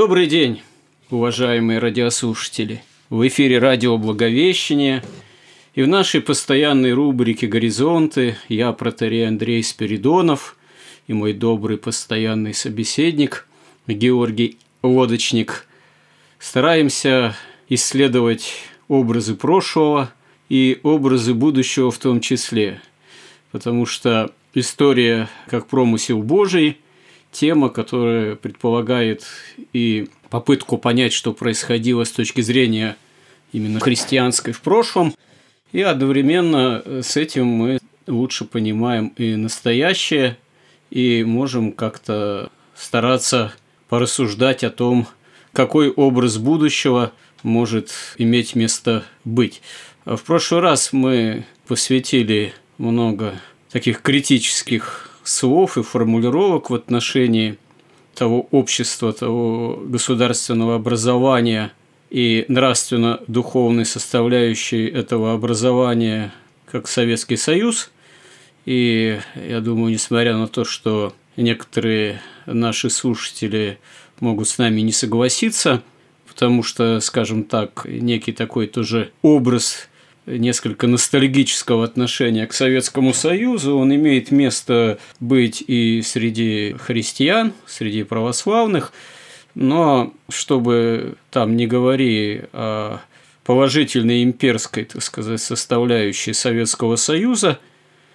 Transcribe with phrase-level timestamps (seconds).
[0.00, 0.62] Добрый день,
[1.10, 2.82] уважаемые радиослушатели.
[3.10, 5.04] В эфире радио Благовещение.
[5.74, 10.56] И в нашей постоянной рубрике «Горизонты» я, протерей Андрей Спиридонов,
[11.06, 13.46] и мой добрый постоянный собеседник
[13.86, 15.66] Георгий Лодочник
[16.38, 17.36] стараемся
[17.68, 18.54] исследовать
[18.88, 20.10] образы прошлого
[20.48, 22.80] и образы будущего в том числе,
[23.52, 26.78] потому что история как промысел Божий–
[27.32, 29.24] тема, которая предполагает
[29.72, 32.96] и попытку понять, что происходило с точки зрения
[33.52, 35.14] именно христианской в прошлом,
[35.72, 40.36] и одновременно с этим мы лучше понимаем и настоящее,
[40.90, 43.52] и можем как-то стараться
[43.88, 45.06] порассуждать о том,
[45.52, 49.62] какой образ будущего может иметь место быть.
[50.04, 57.58] В прошлый раз мы посвятили много таких критических слов и формулировок в отношении
[58.14, 61.72] того общества, того государственного образования
[62.10, 66.32] и нравственно-духовной составляющей этого образования,
[66.66, 67.90] как Советский Союз.
[68.66, 69.18] И
[69.48, 73.78] я думаю, несмотря на то, что некоторые наши слушатели
[74.18, 75.82] могут с нами не согласиться,
[76.28, 79.88] потому что, скажем так, некий такой тоже образ
[80.38, 88.92] несколько ностальгического отношения к Советскому Союзу, он имеет место быть и среди христиан, среди православных,
[89.54, 93.00] но чтобы там не говори о
[93.44, 97.58] положительной имперской, так сказать, составляющей Советского Союза,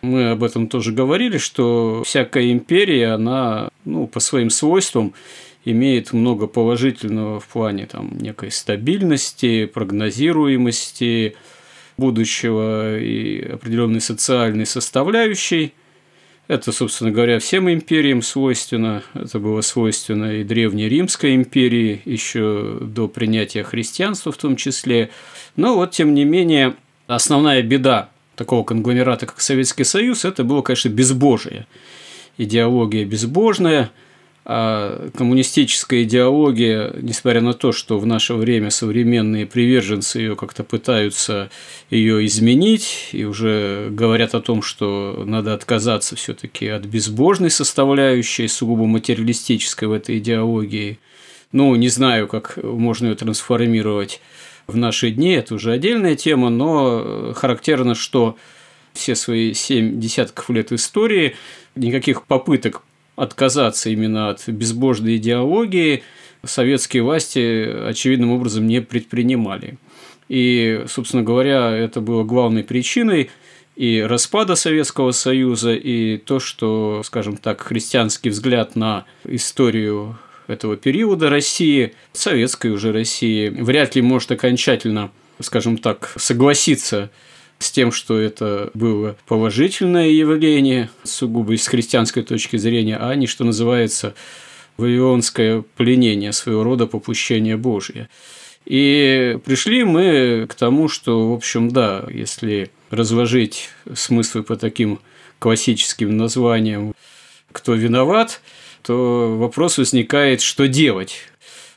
[0.01, 5.13] мы об этом тоже говорили, что всякая империя, она ну, по своим свойствам
[5.65, 11.35] имеет много положительного в плане там, некой стабильности, прогнозируемости,
[11.97, 15.73] будущего и определенной социальной составляющей.
[16.47, 19.03] Это, собственно говоря, всем империям свойственно.
[19.13, 25.09] Это было свойственно и Древней Римской империи, еще до принятия христианства в том числе.
[25.55, 26.75] Но вот, тем не менее,
[27.07, 31.65] основная беда такого конгломерата, как Советский Союз, это было, конечно, безбожие.
[32.37, 33.91] Идеология безбожная–
[34.45, 41.49] коммунистическая идеология, несмотря на то, что в наше время современные приверженцы ее как-то пытаются
[41.89, 48.85] ее изменить и уже говорят о том, что надо отказаться все-таки от безбожной составляющей, сугубо
[48.85, 50.99] материалистической в этой идеологии.
[51.51, 54.21] Ну, не знаю, как можно ее трансформировать
[54.67, 58.37] в наши дни, это уже отдельная тема, но характерно, что
[58.93, 61.35] все свои семь десятков лет истории
[61.75, 62.83] никаких попыток
[63.15, 66.03] отказаться именно от безбожной идеологии
[66.43, 69.77] советские власти очевидным образом не предпринимали.
[70.27, 73.29] И, собственно говоря, это было главной причиной
[73.75, 81.29] и распада Советского Союза, и то, что, скажем так, христианский взгляд на историю этого периода
[81.29, 85.11] России, советской уже России, вряд ли может окончательно,
[85.41, 87.11] скажем так, согласиться
[87.59, 93.43] с тем, что это было положительное явление, сугубо из христианской точки зрения, а не, что
[93.43, 94.13] называется,
[94.77, 98.09] вавилонское пленение, своего рода попущение Божье.
[98.65, 104.99] И пришли мы к тому, что, в общем, да, если разложить смыслы по таким
[105.39, 106.93] классическим названиям,
[107.51, 108.41] кто виноват,
[108.81, 111.19] то вопрос возникает, что делать.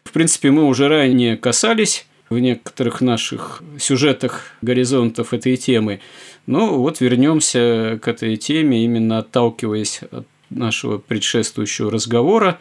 [0.04, 6.00] В принципе, мы уже ранее касались в некоторых наших сюжетах горизонтов этой темы.
[6.46, 12.58] Но вот вернемся к этой теме, именно отталкиваясь от нашего предшествующего разговора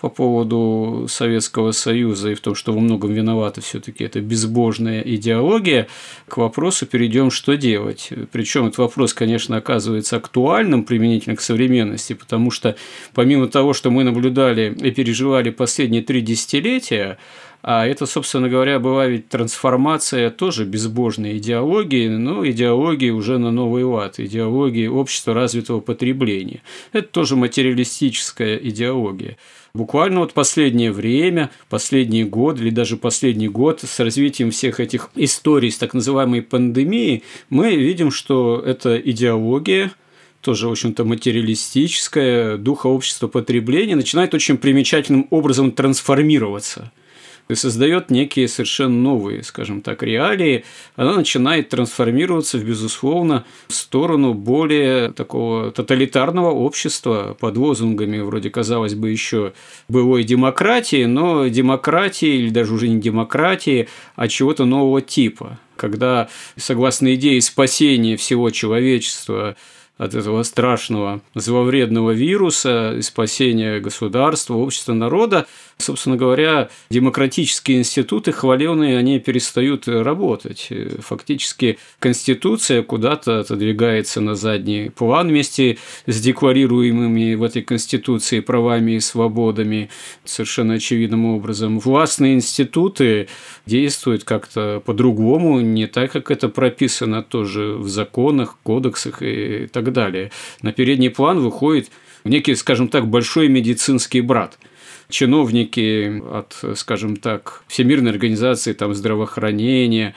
[0.00, 5.88] по поводу Советского Союза и в том, что во многом виновата все-таки эта безбожная идеология,
[6.28, 8.10] к вопросу перейдем, что делать.
[8.30, 12.76] Причем этот вопрос, конечно, оказывается актуальным применительно к современности, потому что
[13.14, 17.16] помимо того, что мы наблюдали и переживали последние три десятилетия,
[17.62, 23.84] а это, собственно говоря, была ведь трансформация тоже безбожной идеологии, но идеологии уже на новый
[23.84, 26.62] лад, идеологии общества развитого потребления.
[26.92, 29.36] Это тоже материалистическая идеология.
[29.74, 35.70] Буквально вот последнее время, последний год или даже последний год с развитием всех этих историй
[35.70, 39.92] с так называемой пандемией, мы видим, что эта идеология
[40.40, 46.92] тоже, в общем-то, материалистическая, духа общества потребления, начинает очень примечательным образом трансформироваться–
[47.48, 50.64] и создает некие совершенно новые, скажем так, реалии,
[50.96, 57.36] она начинает трансформироваться, в, безусловно, в сторону более такого тоталитарного общества.
[57.38, 59.52] Под лозунгами вроде, казалось бы, еще
[59.88, 65.58] былой демократии, но демократии, или даже уже не демократии, а чего-то нового типа.
[65.76, 69.56] Когда, согласно идее спасения всего человечества
[69.98, 75.46] от этого страшного зловредного вируса спасения государства, общества, народа,
[75.78, 80.70] собственно говоря, демократические институты хваленые, они перестают работать.
[81.00, 89.00] Фактически Конституция куда-то отодвигается на задний план вместе с декларируемыми в этой Конституции правами и
[89.00, 89.90] свободами
[90.24, 91.78] совершенно очевидным образом.
[91.78, 93.28] Властные институты
[93.66, 100.30] действуют как-то по-другому, не так, как это прописано тоже в законах, кодексах и так далее.
[100.62, 101.90] На передний план выходит
[102.24, 104.58] некий, скажем так, большой медицинский брат–
[105.08, 110.14] чиновники от, скажем так, Всемирной организации там, здравоохранения,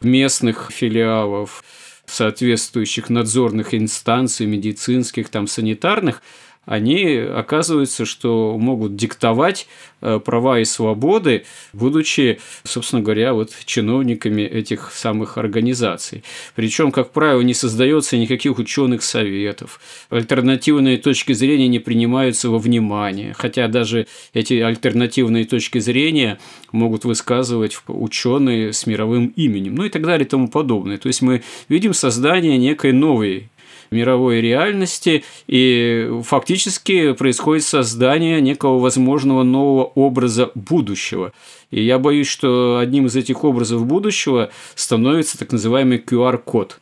[0.00, 1.62] местных филиалов,
[2.06, 6.22] соответствующих надзорных инстанций, медицинских, там, санитарных–
[6.70, 9.66] они оказывается, что могут диктовать
[10.02, 16.22] э, права и свободы, будучи, собственно говоря, вот чиновниками этих самых организаций.
[16.54, 19.80] Причем, как правило, не создается никаких ученых советов,
[20.10, 26.38] альтернативные точки зрения не принимаются во внимание, хотя даже эти альтернативные точки зрения
[26.70, 30.98] могут высказывать ученые с мировым именем, ну и так далее и тому подобное.
[30.98, 33.48] То есть мы видим создание некой новой
[33.90, 41.32] мировой реальности, и фактически происходит создание некого возможного нового образа будущего.
[41.70, 46.80] И я боюсь, что одним из этих образов будущего становится так называемый QR-код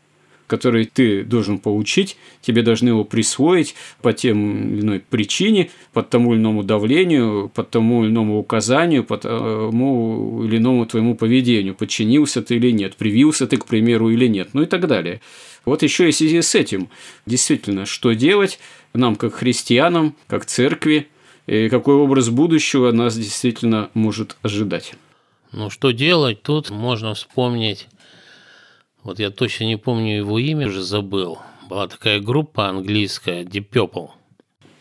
[0.49, 6.33] который ты должен получить, тебе должны его присвоить по тем или иной причине, под тому
[6.33, 12.43] или иному давлению, под тому или иному указанию, по тому или иному твоему поведению, подчинился
[12.43, 15.21] ты или нет, привился ты, к примеру, или нет, ну и так далее.
[15.69, 16.89] Вот еще и в связи с этим,
[17.27, 18.59] действительно, что делать
[18.95, 21.09] нам, как христианам, как церкви,
[21.47, 24.95] и какой образ будущего нас действительно может ожидать.
[25.53, 26.43] Ну, что делать?
[26.43, 27.89] Тут можно вспомнить,
[29.03, 31.39] вот я точно не помню его имя, уже забыл.
[31.69, 34.11] Была такая группа английская, Deep Purple.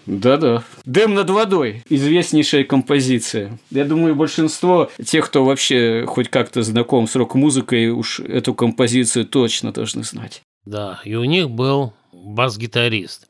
[0.05, 0.63] Да-да.
[0.85, 3.59] «Дым над водой»– известнейшая композиция.
[3.71, 9.73] Я думаю, большинство тех, кто вообще хоть как-то знаком с рок-музыкой, уж эту композицию точно
[9.73, 10.43] должны знать.
[10.67, 13.25] Да, и у них был бас-гитарист.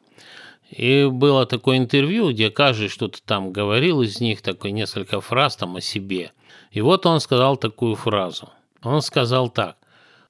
[0.72, 5.75] И было такое интервью, где каждый что-то там говорил из них, такой несколько фраз там
[5.75, 6.31] о себе.
[6.72, 8.50] И вот он сказал такую фразу.
[8.81, 9.78] Он сказал так.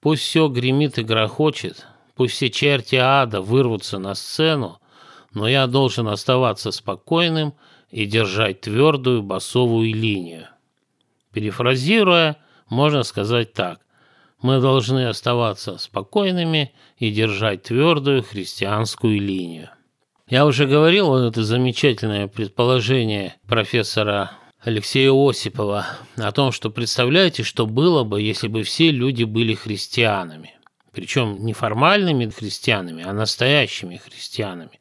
[0.02, 4.82] «Пусть все гремит и грохочет, пусть все черти ада вырвутся на сцену,
[5.34, 7.54] но я должен оставаться спокойным
[7.90, 10.50] и держать твердую басовую линию».
[11.32, 12.36] Перефразируя,
[12.68, 13.80] можно сказать так.
[14.42, 19.70] Мы должны оставаться спокойными и держать твердую христианскую линию.
[20.30, 24.32] Я уже говорил, вот это замечательное предположение профессора
[24.62, 25.88] Алексея Осипова
[26.18, 30.54] о том, что представляете, что было бы, если бы все люди были христианами.
[30.92, 34.80] Причем не формальными христианами, а настоящими христианами,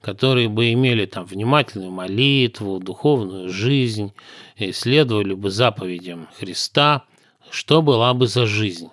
[0.00, 4.12] которые бы имели там внимательную молитву, духовную жизнь,
[4.56, 7.04] исследовали бы заповедям Христа,
[7.50, 8.90] что была бы за жизнь.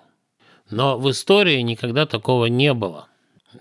[0.72, 3.08] Но в истории никогда такого не было.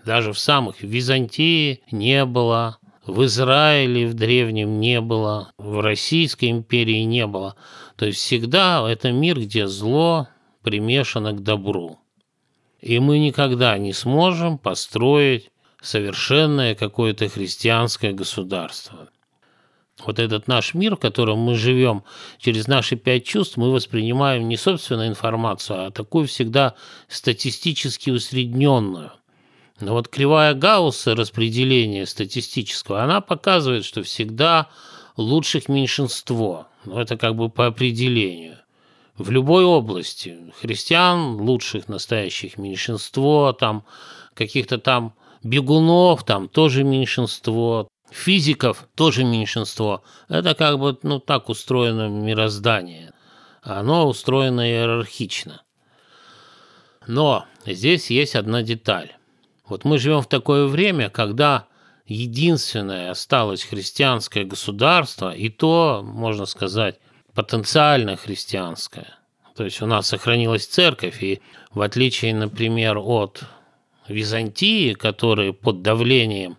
[0.06, 7.01] Даже в самых Византии не было, в Израиле в древнем не было, в Российской империи
[7.01, 7.58] не было.
[7.98, 10.30] То есть всегда это мир, где зло
[10.63, 12.00] примешано к добру.
[12.80, 15.51] И мы никогда не сможем построить
[15.82, 19.10] совершенное какое-то христианское государство
[20.08, 22.03] вот этот наш мир, в котором мы живем,
[22.39, 26.75] через наши пять чувств мы воспринимаем не собственную информацию, а такую всегда
[27.08, 29.12] статистически усредненную.
[29.79, 34.70] Но вот кривая Гаусса распределения статистического, она показывает, что всегда
[35.17, 36.67] лучших меньшинство.
[36.86, 38.58] Но это как бы по определению.
[39.17, 43.84] В любой области христиан лучших настоящих меньшинство, там
[44.34, 50.03] каких-то там бегунов, там тоже меньшинство, Физиков тоже меньшинство.
[50.27, 53.13] Это как бы, ну, так устроено мироздание.
[53.62, 55.63] Оно устроено иерархично.
[57.08, 59.15] Но здесь есть одна деталь.
[59.65, 61.68] Вот мы живем в такое время, когда
[62.06, 67.00] единственное осталось христианское государство, и то, можно сказать,
[67.34, 69.08] потенциально христианское.
[69.56, 71.41] То есть у нас сохранилась церковь, и
[71.74, 73.44] в отличие, например, от
[74.10, 76.58] Византии, которые под давлением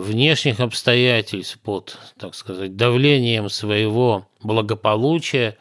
[0.00, 5.58] внешних обстоятельств, под, так сказать, давлением своего благополучия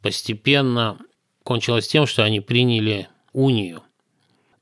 [0.00, 0.98] постепенно
[1.42, 3.82] кончилось тем, что они приняли унию,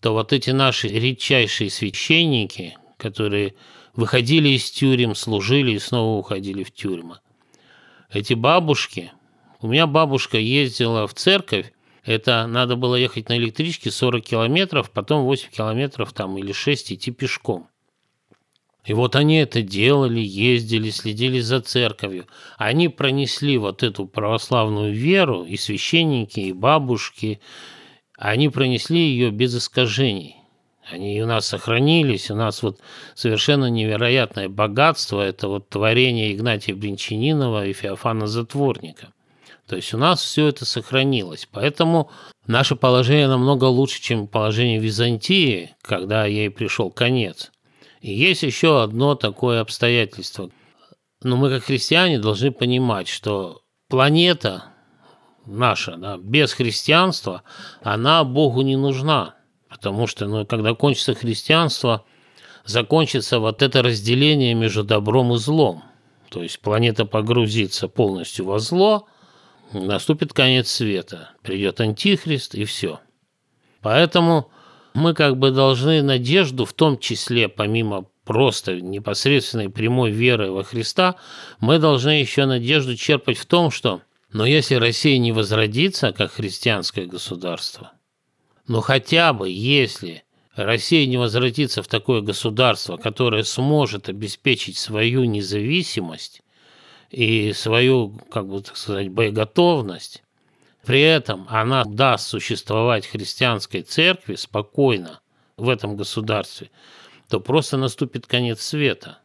[0.00, 3.54] то вот эти наши редчайшие священники, которые
[3.94, 7.18] выходили из тюрем, служили и снова уходили в тюрьмы.
[8.10, 9.12] Эти бабушки,
[9.60, 11.72] у меня бабушка ездила в церковь,
[12.04, 17.10] это надо было ехать на электричке 40 километров, потом 8 километров там или 6 идти
[17.10, 17.69] пешком.
[18.84, 22.26] И вот они это делали, ездили, следили за церковью.
[22.56, 27.40] Они пронесли вот эту православную веру, и священники, и бабушки,
[28.16, 30.36] они пронесли ее без искажений.
[30.90, 32.80] Они у нас сохранились, у нас вот
[33.14, 39.12] совершенно невероятное богатство, это вот творение Игнатия Бринчанинова и Феофана Затворника.
[39.68, 41.48] То есть у нас все это сохранилось.
[41.52, 42.10] Поэтому
[42.46, 47.52] наше положение намного лучше, чем положение Византии, когда ей пришел конец.
[48.00, 50.50] И есть еще одно такое обстоятельство.
[51.22, 54.64] Но мы, как христиане, должны понимать, что планета
[55.46, 57.42] наша, да, без христианства,
[57.82, 59.34] она Богу не нужна.
[59.68, 62.04] Потому что, ну, когда кончится христианство,
[62.64, 65.82] закончится вот это разделение между добром и злом.
[66.28, 69.06] То есть планета погрузится полностью во зло,
[69.72, 73.00] наступит конец света, придет антихрист и все.
[73.80, 74.50] Поэтому
[74.94, 81.16] мы как бы должны надежду, в том числе помимо просто непосредственной прямой веры во Христа,
[81.60, 87.06] мы должны еще надежду черпать в том, что но если Россия не возродится как христианское
[87.06, 87.92] государство–
[88.70, 90.22] но хотя бы если
[90.54, 96.42] Россия не возвратится в такое государство, которое сможет обеспечить свою независимость
[97.10, 100.22] и свою, как бы так сказать, боеготовность,
[100.84, 105.20] при этом она даст существовать христианской церкви спокойно
[105.56, 106.70] в этом государстве,
[107.28, 109.18] то просто наступит конец света.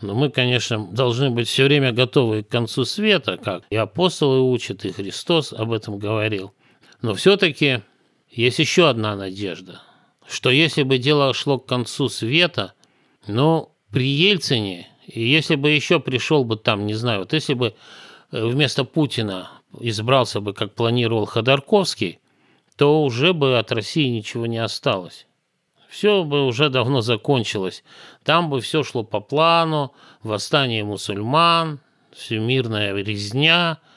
[0.00, 4.84] Но мы, конечно, должны быть все время готовы к концу света, как и апостолы учат,
[4.84, 6.52] и Христос об этом говорил.
[7.00, 7.82] Но все-таки
[8.30, 9.82] есть еще одна надежда,
[10.26, 12.74] что если бы дело шло к концу света,
[13.26, 17.74] но при Ельцине, и если бы еще пришел бы там, не знаю, вот если бы
[18.32, 19.50] э, вместо Путина
[19.80, 22.18] избрался бы, как планировал Ходорковский,
[22.76, 25.26] то уже бы от России ничего не осталось.
[25.88, 27.84] Все бы уже давно закончилось.
[28.24, 31.80] Там бы все шло по плану, восстание мусульман,
[32.12, 33.78] всемирная резня–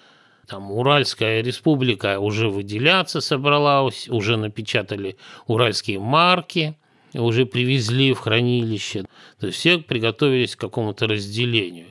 [0.48, 6.78] там Уральская республика уже выделяться собралась, уже напечатали уральские марки,
[7.14, 9.06] уже привезли в хранилище.
[9.40, 11.88] То есть все приготовились к какому-то разделению.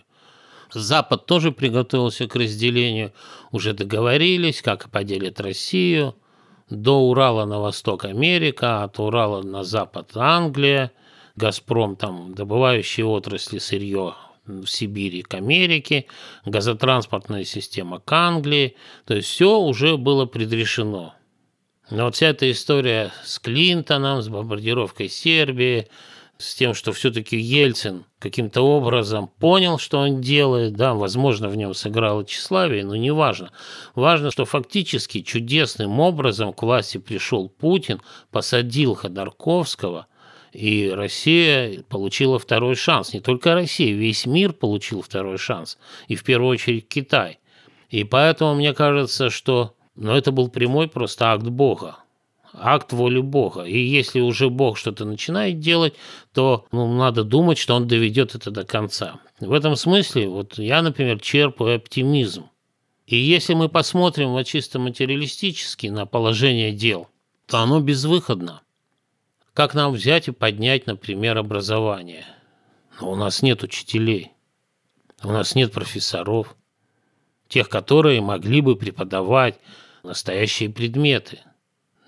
[0.73, 3.13] Запад тоже приготовился к разделению,
[3.53, 6.15] уже договорились, как поделят Россию.
[6.69, 10.91] До Урала на восток Америка, от Урала на запад Англия,
[11.37, 14.15] Газпром там добывающие отрасли сырье
[14.47, 16.07] в Сибири к Америке,
[16.45, 18.77] газотранспортная система к Англии.
[19.05, 21.15] То есть все уже было предрешено.
[21.91, 25.89] Но вот вся эта история с Клинтоном, с бомбардировкой Сербии,
[26.39, 31.75] с тем, что все-таки Ельцин каким-то образом понял, что он делает, да, возможно, в нем
[31.75, 33.51] сыграло тщеславие, но не важно.
[33.95, 38.01] Важно, что фактически чудесным образом к власти пришел Путин,
[38.31, 40.07] посадил Ходорковского–
[40.57, 43.13] и Россия получила второй шанс.
[43.13, 45.77] Не только Россия, весь мир получил второй шанс.
[46.09, 47.41] И в первую очередь Китай.
[47.91, 51.99] И поэтому мне кажется, что ну, это был прямой просто акт Бога.
[52.59, 53.63] Акт воли Бога.
[53.65, 55.95] И если уже Бог что-то начинает делать,
[56.33, 59.21] то ну, надо думать, что Он доведет это до конца.
[59.41, 62.49] В этом смысле вот я, например, черпаю оптимизм.
[63.07, 67.09] И если мы посмотрим вот чисто материалистически на положение дел,
[67.47, 68.63] то оно безвыходно.
[69.55, 72.27] Как нам взять и поднять, например, образование?
[73.01, 74.33] Но у нас нет учителей,
[75.23, 76.57] у нас нет профессоров,
[77.49, 79.59] тех, которые могли бы преподавать
[80.03, 81.41] настоящие предметы,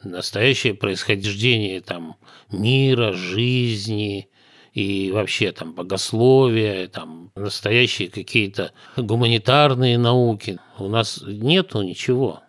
[0.04, 2.16] настоящее происхождение там,
[2.50, 4.28] мира, жизни
[4.72, 10.58] и вообще там богословия, там настоящие какие-то гуманитарные науки.
[10.78, 12.42] У нас нету ничего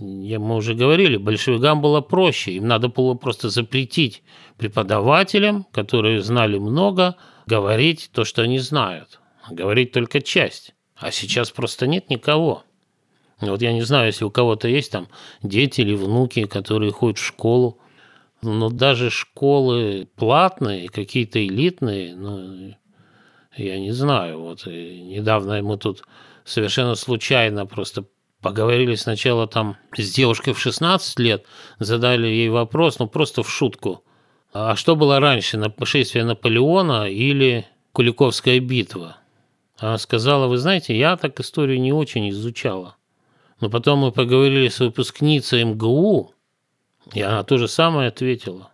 [0.00, 2.52] мы уже говорили, большевикам было проще.
[2.52, 4.22] Им надо было просто запретить
[4.56, 9.20] преподавателям, которые знали много, говорить то, что они знают.
[9.50, 10.74] Говорить только часть.
[10.96, 12.64] А сейчас просто нет никого.
[13.40, 15.08] Вот я не знаю, если у кого-то есть там
[15.42, 17.78] дети или внуки, которые ходят в школу,
[18.42, 22.74] но даже школы платные, какие-то элитные, ну,
[23.56, 24.40] Я не знаю.
[24.40, 26.04] Вот недавно мы тут
[26.44, 28.04] совершенно случайно просто
[28.40, 31.44] поговорили сначала там с девушкой в 16 лет,
[31.78, 34.04] задали ей вопрос, ну просто в шутку.
[34.52, 39.16] А что было раньше, нашествие Наполеона или Куликовская битва?
[39.76, 42.96] Она сказала, вы знаете, я так историю не очень изучала.
[43.60, 46.32] Но потом мы поговорили с выпускницей МГУ,
[47.12, 48.70] и она то же самое ответила.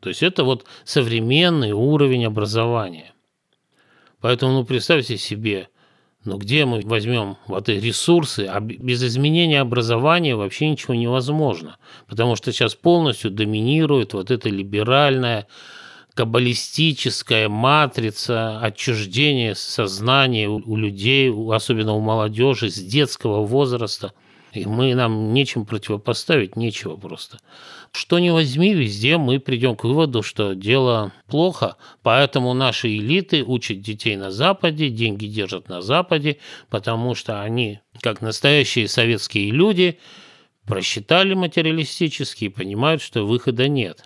[0.00, 3.12] То есть это вот современный уровень образования.
[4.20, 5.68] Поэтому, ну, представьте себе,
[6.24, 11.76] ну, где мы возьмем вот эти ресурсы, а без изменения образования вообще ничего невозможно.
[12.06, 15.46] Потому что сейчас полностью доминирует вот эта либеральная,
[16.14, 24.12] каббалистическая матрица отчуждения сознания у, людей, особенно у молодежи с детского возраста–
[24.54, 27.38] и мы, нам нечем противопоставить, нечего просто.
[27.90, 33.80] Что не возьми, везде мы придем к выводу, что дело плохо, поэтому наши элиты учат
[33.80, 36.38] детей на Западе, деньги держат на Западе,
[36.70, 39.98] потому что они, как настоящие советские люди,
[40.66, 44.04] просчитали материалистически и понимают, что выхода нет.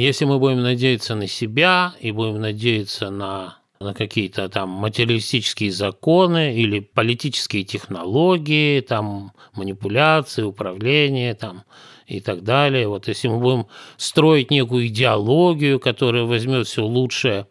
[0.00, 6.56] Если мы будем надеяться на себя и будем надеяться на на какие-то там материалистические законы
[6.56, 11.64] или политические технологии, там манипуляции, управление там
[12.06, 12.88] и так далее.
[12.88, 17.46] Вот если мы будем строить некую идеологию, которая возьмет все лучшее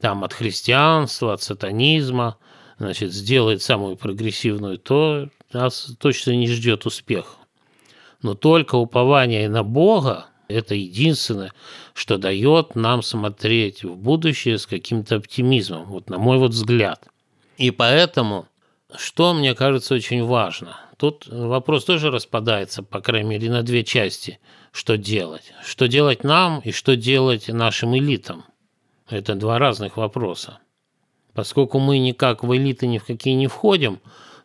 [0.00, 2.36] там от христианства, от сатанизма,
[2.78, 7.36] значит, сделает самую прогрессивную, то нас точно не ждет успех.
[8.22, 11.52] Но только упование на Бога, это единственное,
[11.94, 17.08] что дает нам смотреть в будущее с каким-то оптимизмом, вот на мой вот взгляд.
[17.56, 18.46] И поэтому,
[18.94, 24.38] что мне кажется очень важно, тут вопрос тоже распадается, по крайней мере, на две части.
[24.72, 25.52] Что делать?
[25.64, 28.44] Что делать нам и что делать нашим элитам?
[29.08, 30.58] Это два разных вопроса.
[31.32, 34.00] Поскольку мы никак в элиты ни в какие не входим,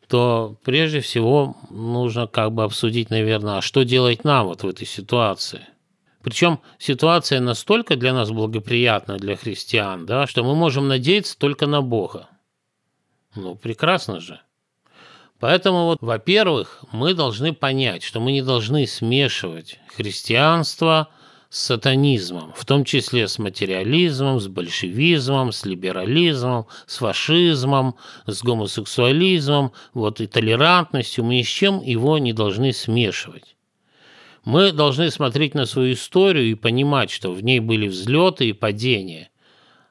[0.07, 4.87] то прежде всего нужно как бы обсудить, наверное, а что делать нам вот в этой
[4.87, 5.61] ситуации–
[6.23, 11.81] причем ситуация настолько для нас благоприятна, для христиан, да, что мы можем надеяться только на
[11.81, 12.29] Бога.
[13.35, 14.41] Ну, прекрасно же.
[15.39, 21.07] Поэтому, вот, во-первых, мы должны понять, что мы не должны смешивать христианство
[21.49, 27.95] с сатанизмом, в том числе с материализмом, с большевизмом, с либерализмом, с фашизмом,
[28.27, 31.25] с гомосексуализмом, вот и толерантностью.
[31.25, 33.50] Мы ни с чем его не должны смешивать.
[34.43, 39.29] Мы должны смотреть на свою историю и понимать, что в ней были взлеты и падения.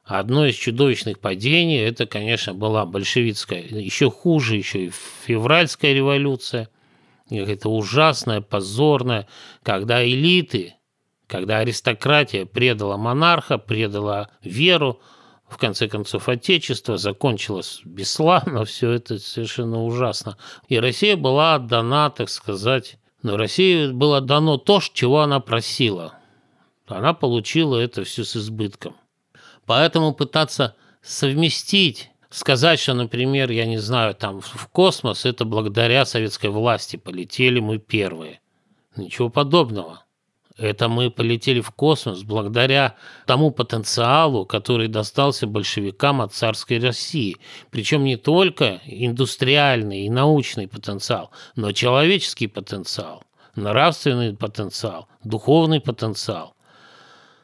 [0.03, 4.91] Одно из чудовищных падений– это, конечно, была большевистская, еще хуже, еще и
[5.25, 6.69] февральская революция.
[7.29, 9.27] Это ужасная, позорная,
[9.63, 10.75] когда элиты,
[11.27, 14.99] когда аристократия предала монарха, предала веру,
[15.47, 20.37] в конце концов, Отечество закончилось бесславно, все это совершенно ужасно.
[20.67, 26.13] И Россия была отдана, так сказать, но России было дано то, чего она просила.
[26.87, 28.95] Она получила это все с избытком.
[29.65, 36.49] Поэтому пытаться совместить, сказать, что, например, я не знаю, там в космос, это благодаря советской
[36.49, 38.41] власти полетели мы первые.
[38.95, 40.03] Ничего подобного.
[40.61, 42.95] Это мы полетели в космос благодаря
[43.25, 47.37] тому потенциалу, который достался большевикам от царской России.
[47.71, 53.23] Причем не только индустриальный и научный потенциал, но человеческий потенциал,
[53.55, 56.55] нравственный потенциал, духовный потенциал.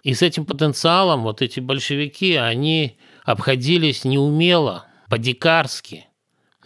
[0.03, 6.05] И с этим потенциалом вот эти большевики, они обходились неумело, по-дикарски.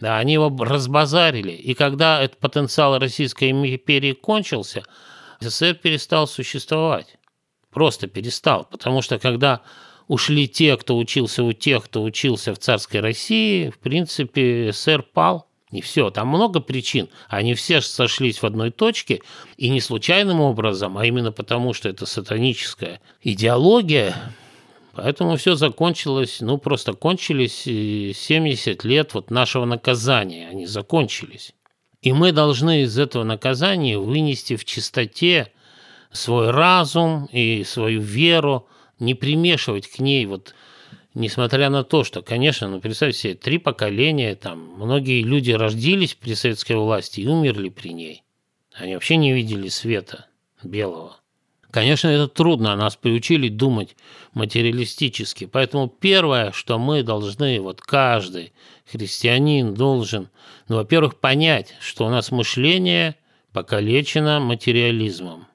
[0.01, 1.53] Да, они его разбазарили.
[1.53, 4.83] И когда этот потенциал Российской империи кончился–
[5.41, 7.17] СССР перестал существовать.
[7.71, 8.65] Просто перестал.
[8.65, 9.61] Потому что когда
[10.07, 15.47] ушли те, кто учился у тех, кто учился в царской России, в принципе, СССР пал.
[15.71, 17.07] И все, там много причин.
[17.29, 19.21] Они все сошлись в одной точке,
[19.55, 24.13] и не случайным образом, а именно потому, что это сатаническая идеология.
[24.93, 31.53] Поэтому все закончилось, ну, просто кончились 70 лет вот нашего наказания, они закончились.
[32.01, 35.51] И мы должны из этого наказания вынести в чистоте
[36.11, 38.67] свой разум и свою веру,
[38.99, 40.53] не примешивать к ней вот
[41.13, 46.33] несмотря на то, что, конечно, ну, представьте себе, три поколения, там, многие люди родились при
[46.33, 48.23] советской власти и умерли при ней.
[48.73, 50.27] Они вообще не видели света
[50.63, 51.17] белого.
[51.71, 53.95] Конечно, это трудно, нас приучили думать
[54.33, 55.45] материалистически.
[55.45, 58.51] Поэтому первое, что мы должны, вот каждый
[58.91, 60.29] христианин должен,
[60.67, 63.15] ну, во-первых, понять, что у нас мышление
[63.53, 65.47] покалечено материализмом,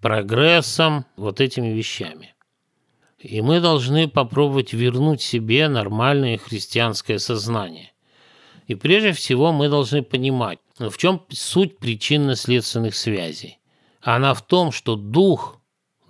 [0.00, 2.34] прогрессом, вот этими вещами.
[3.20, 7.92] И мы должны попробовать вернуть себе нормальное христианское сознание.
[8.66, 13.58] И прежде всего мы должны понимать, в чем суть причинно-следственных связей.
[14.02, 15.60] Она в том, что дух,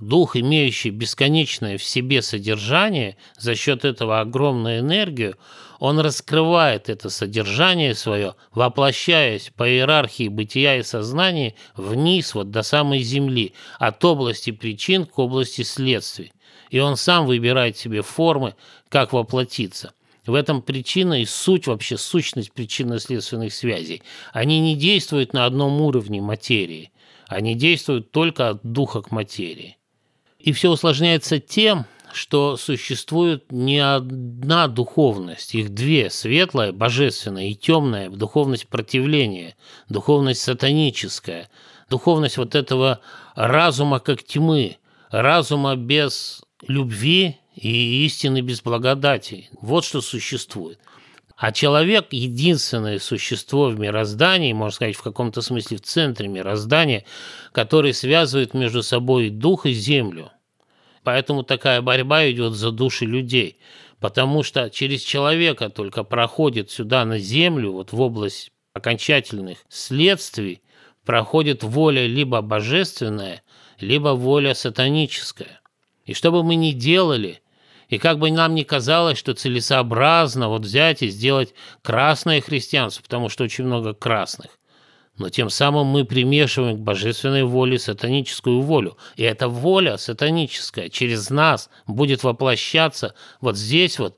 [0.00, 5.36] дух, имеющий бесконечное в себе содержание, за счет этого огромную энергию,
[5.78, 13.00] он раскрывает это содержание свое, воплощаясь по иерархии бытия и сознания вниз, вот до самой
[13.00, 16.32] земли, от области причин к области следствий.
[16.70, 18.54] И он сам выбирает себе формы,
[18.88, 19.92] как воплотиться.
[20.24, 24.02] В этом причина и суть вообще, сущность причинно-следственных связей.
[24.32, 26.92] Они не действуют на одном уровне материи.
[27.32, 29.78] Они действуют только от духа к материи.
[30.38, 38.10] И все усложняется тем, что существует не одна духовность, их две– светлая, божественная и темная,
[38.10, 39.56] духовность противления,
[39.88, 41.48] духовность сатаническая,
[41.88, 43.00] духовность вот этого
[43.34, 44.76] разума как тьмы,
[45.10, 49.48] разума без любви и истины без благодати.
[49.60, 50.78] Вот что существует.
[51.36, 57.04] А человек– единственное существо в мироздании, можно сказать, в каком-то смысле в центре мироздания,
[57.52, 60.30] который связывает между собой дух и землю–
[61.04, 63.58] Поэтому такая борьба идет за души людей,
[63.98, 70.62] потому что через человека только проходит сюда на землю, вот в область окончательных следствий,
[71.04, 73.42] проходит воля либо божественная,
[73.80, 75.60] либо воля сатаническая.
[76.04, 77.42] И что бы мы ни делали,
[77.92, 81.52] и как бы нам ни казалось, что целесообразно вот взять и сделать
[81.82, 84.58] красное христианство, потому что очень много красных,
[85.18, 88.96] но тем самым мы примешиваем к божественной воле сатаническую волю.
[89.16, 94.16] И эта воля сатаническая через нас будет воплощаться вот здесь вот,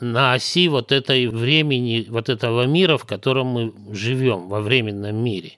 [0.00, 5.52] на оси вот этой времени, вот этого мира, в котором мы живем, во временном мире.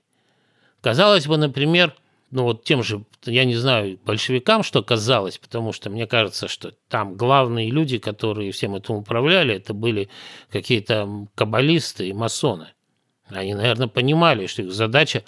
[0.83, 1.97] Казалось бы, например,
[2.31, 6.73] ну вот тем же, я не знаю, большевикам, что казалось, потому что мне кажется, что
[6.89, 10.09] там главные люди, которые всем этим управляли, это были
[10.51, 12.69] какие-то каббалисты и масоны–
[13.33, 15.25] они, наверное, понимали, что их задача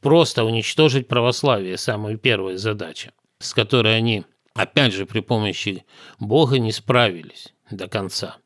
[0.00, 5.84] просто уничтожить православие, самая первая задача, с которой они, опять же, при помощи
[6.18, 8.36] Бога не справились до конца.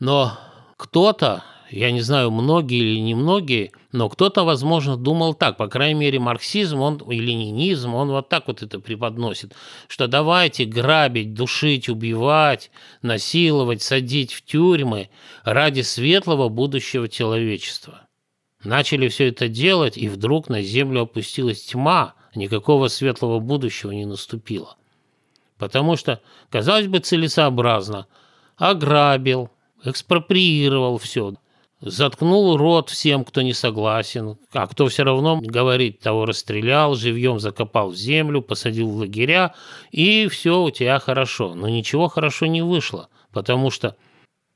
[0.00, 0.38] Но
[0.76, 6.18] кто-то я не знаю, многие или немногие, но кто-то, возможно, думал так, по крайней мере,
[6.18, 9.54] марксизм он, и ленинизм, он вот так вот это преподносит,
[9.86, 12.70] что давайте грабить, душить, убивать,
[13.02, 15.10] насиловать, садить в тюрьмы
[15.44, 18.02] ради светлого будущего человечества.
[18.64, 24.76] Начали все это делать, и вдруг на землю опустилась тьма, никакого светлого будущего не наступило.
[25.58, 28.06] Потому что, казалось бы, целесообразно,
[28.56, 29.50] ограбил,
[29.84, 31.34] экспроприировал все,
[31.80, 37.90] Заткнул рот всем, кто не согласен, а кто все равно говорит, того расстрелял, живьем закопал
[37.90, 39.54] в землю, посадил в лагеря,
[39.92, 41.54] и все у тебя хорошо.
[41.54, 43.96] Но ничего хорошо не вышло, потому что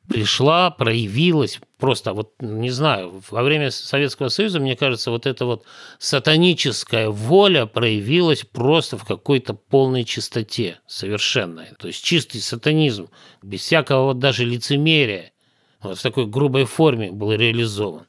[0.08, 5.64] пришла, проявилась, просто вот, не знаю, во время Советского Союза, мне кажется, вот эта вот
[6.00, 11.68] сатаническая воля проявилась просто в какой-то полной чистоте совершенной.
[11.78, 13.10] То есть чистый сатанизм,
[13.42, 15.31] без всякого вот даже лицемерия
[15.82, 18.06] вот в такой грубой форме был реализован.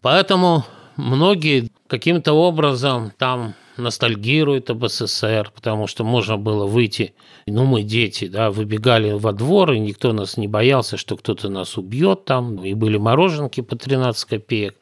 [0.00, 0.64] Поэтому
[0.96, 7.14] многие каким-то образом там ностальгируют об СССР, потому что можно было выйти,
[7.46, 11.78] ну мы дети, да, выбегали во двор, и никто нас не боялся, что кто-то нас
[11.78, 14.76] убьет там, и были мороженки по 13 копеек,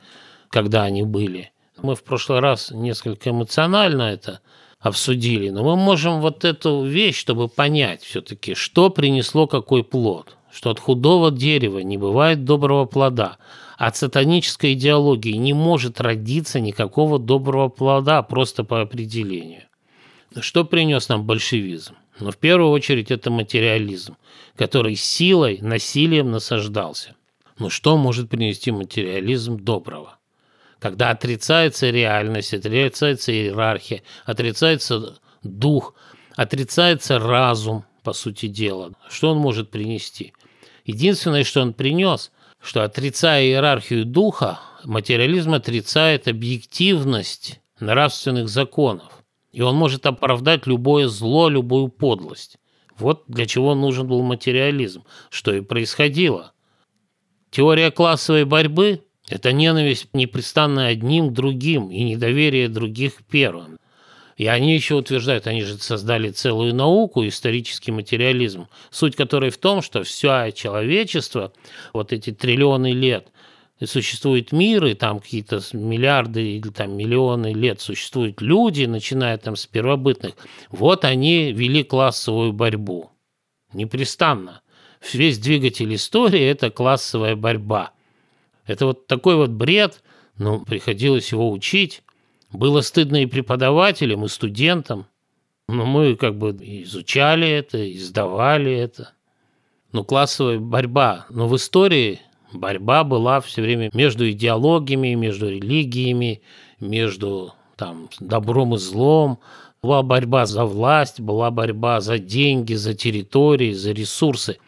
[0.48, 1.52] когда они были.
[1.82, 4.40] Мы в прошлый раз несколько эмоционально это
[4.80, 10.70] обсудили, но мы можем вот эту вещь, чтобы понять все-таки, что принесло какой плод что
[10.70, 13.38] от худого дерева не бывает доброго плода,
[13.78, 19.62] от сатанической идеологии не может родиться никакого доброго плода просто по определению.
[20.38, 21.94] Что принес нам большевизм?
[22.18, 24.16] Ну, в первую очередь, это материализм,
[24.56, 27.14] который силой, насилием насаждался.
[27.58, 30.18] Но что может принести материализм доброго?
[30.78, 35.94] Когда отрицается реальность, отрицается иерархия, отрицается дух,
[36.36, 38.92] отрицается разум, по сути дела.
[39.08, 40.32] Что он может принести?
[40.90, 49.22] Единственное, что он принес, что отрицая иерархию духа, материализм отрицает объективность нравственных законов.
[49.52, 52.56] И он может оправдать любое зло, любую подлость.
[52.98, 56.52] Вот для чего нужен был материализм, что и происходило.
[57.50, 63.78] Теория классовой борьбы– это ненависть непрестанная одним к другим и недоверие других первым.
[64.40, 69.82] И они еще утверждают, они же создали целую науку, исторический материализм, суть которой в том,
[69.82, 71.52] что все человечество,
[71.92, 73.28] вот эти триллионы лет,
[73.84, 79.66] существует мир, и там какие-то миллиарды или там миллионы лет существуют люди, начиная там с
[79.66, 80.32] первобытных,
[80.70, 83.10] вот они вели классовую борьбу.
[83.74, 84.62] Непрестанно.
[85.12, 87.92] Весь двигатель истории– это классовая борьба.
[88.64, 90.02] Это вот такой вот бред,
[90.38, 92.02] но приходилось его учить.
[92.52, 95.06] Было стыдно и преподавателям, и студентам.
[95.68, 99.12] Но мы как бы изучали это, издавали это.
[99.92, 101.26] Ну, классовая борьба.
[101.30, 102.20] Но в истории
[102.52, 106.42] борьба была все время между идеологиями, между религиями,
[106.80, 109.38] между там, добром и злом.
[109.82, 114.58] Была борьба за власть, была борьба за деньги, за территории, за ресурсы.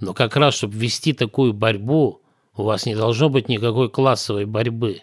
[0.00, 2.20] Но как раз, чтобы вести такую борьбу,
[2.56, 5.02] у вас не должно быть никакой классовой борьбы.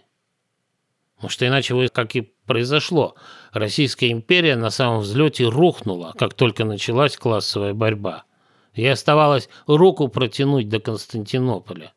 [1.23, 3.15] Потому что иначе как и произошло,
[3.53, 8.25] Российская империя на самом взлете рухнула, как только началась классовая борьба.
[8.73, 11.93] И оставалось руку протянуть до Константинополя.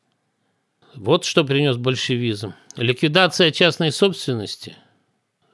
[0.95, 2.53] Вот что принес большевизм.
[2.77, 4.77] Ликвидация частной собственности.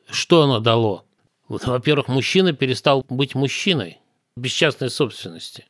[0.08, 1.06] Что оно дало?
[1.48, 3.98] Во-первых, мужчина перестал быть мужчиной
[4.36, 5.66] без частной собственности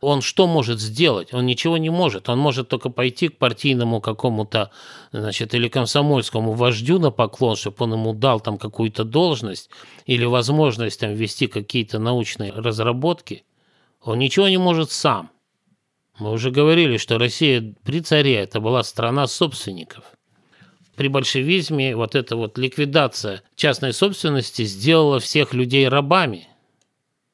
[0.00, 1.32] он что может сделать?
[1.32, 2.28] Он ничего не может.
[2.28, 4.70] Он может только пойти к партийному какому-то,
[5.10, 9.70] значит, или комсомольскому вождю на поклон, чтобы он ему дал там какую-то должность
[10.04, 13.44] или возможность там вести какие-то научные разработки.
[14.02, 15.30] Он ничего не может сам.
[16.18, 20.04] Мы уже говорили, что Россия при царе это была страна собственников.
[20.94, 26.48] При большевизме вот эта вот ликвидация частной собственности сделала всех людей рабами–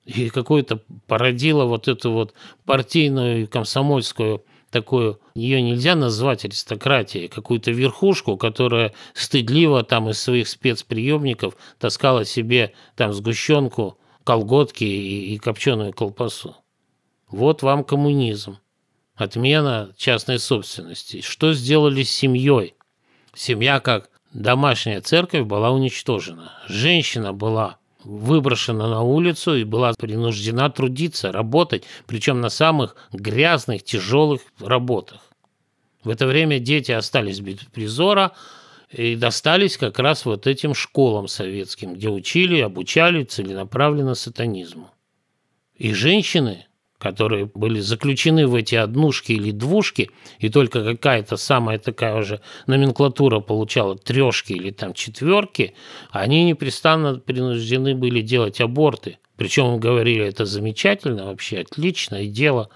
[0.04, 2.34] и какую-то породила вот эту вот
[2.64, 11.56] партийную комсомольскую такую, ее нельзя назвать аристократией, какую-то верхушку, которая стыдливо там из своих спецприемников
[11.78, 16.56] таскала себе там сгущенку, колготки и, и копченую колбасу.
[17.28, 18.58] Вот вам коммунизм.
[19.14, 21.20] Отмена частной собственности.
[21.20, 22.74] Что сделали с семьей?
[23.34, 26.52] Семья как домашняя церковь была уничтожена.
[26.66, 34.42] Женщина была выброшена на улицу и была принуждена трудиться, работать, причем на самых грязных, тяжелых
[34.60, 35.20] работах.
[36.04, 38.32] В это время дети остались без призора
[38.90, 44.90] и достались как раз вот этим школам советским, где учили, обучали целенаправленно сатанизму.
[45.76, 46.66] И женщины
[47.02, 53.40] которые были заключены в эти однушки или двушки, и только какая-то самая такая уже номенклатура
[53.40, 55.74] получала трешки или там четверки,
[56.12, 59.18] они непрестанно принуждены были делать аборты.
[59.36, 62.68] Причем говорили, это замечательно вообще, отличное дело.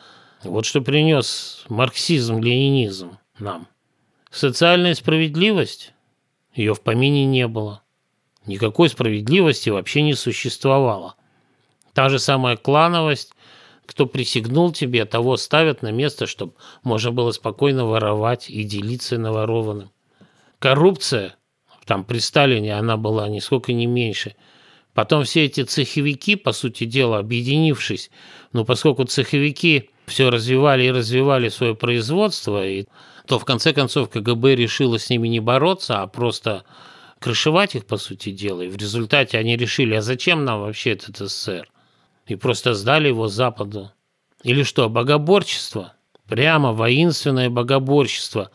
[0.43, 3.69] Вот что принес марксизм-ленинизм нам.
[4.33, 5.93] Социальная справедливость,
[6.53, 7.83] ее в помине не было.
[8.45, 11.15] Никакой справедливости вообще не существовало.
[11.95, 13.36] Та же самая клановость,
[13.87, 19.90] кто присягнул тебе, того ставят на место, чтобы можно было спокойно воровать и делиться наворованным.
[20.59, 21.37] Коррупция,
[21.87, 24.35] там при Сталине она была нисколько не меньше.
[24.94, 28.11] Потом все эти цеховики, по сути дела, объединившись,
[28.53, 32.87] ну, поскольку цеховики все развивали и развивали свое производство, и,
[33.27, 36.64] то в конце концов КГБ решило с ними не бороться, а просто
[37.18, 38.62] крышевать их, по сути дела.
[38.62, 41.68] И в результате они решили, а зачем нам вообще этот СССР?
[42.27, 43.91] И просто сдали его Западу.
[44.43, 45.95] Или что, богоборчество?
[46.29, 48.51] Прямо воинственное богоборчество,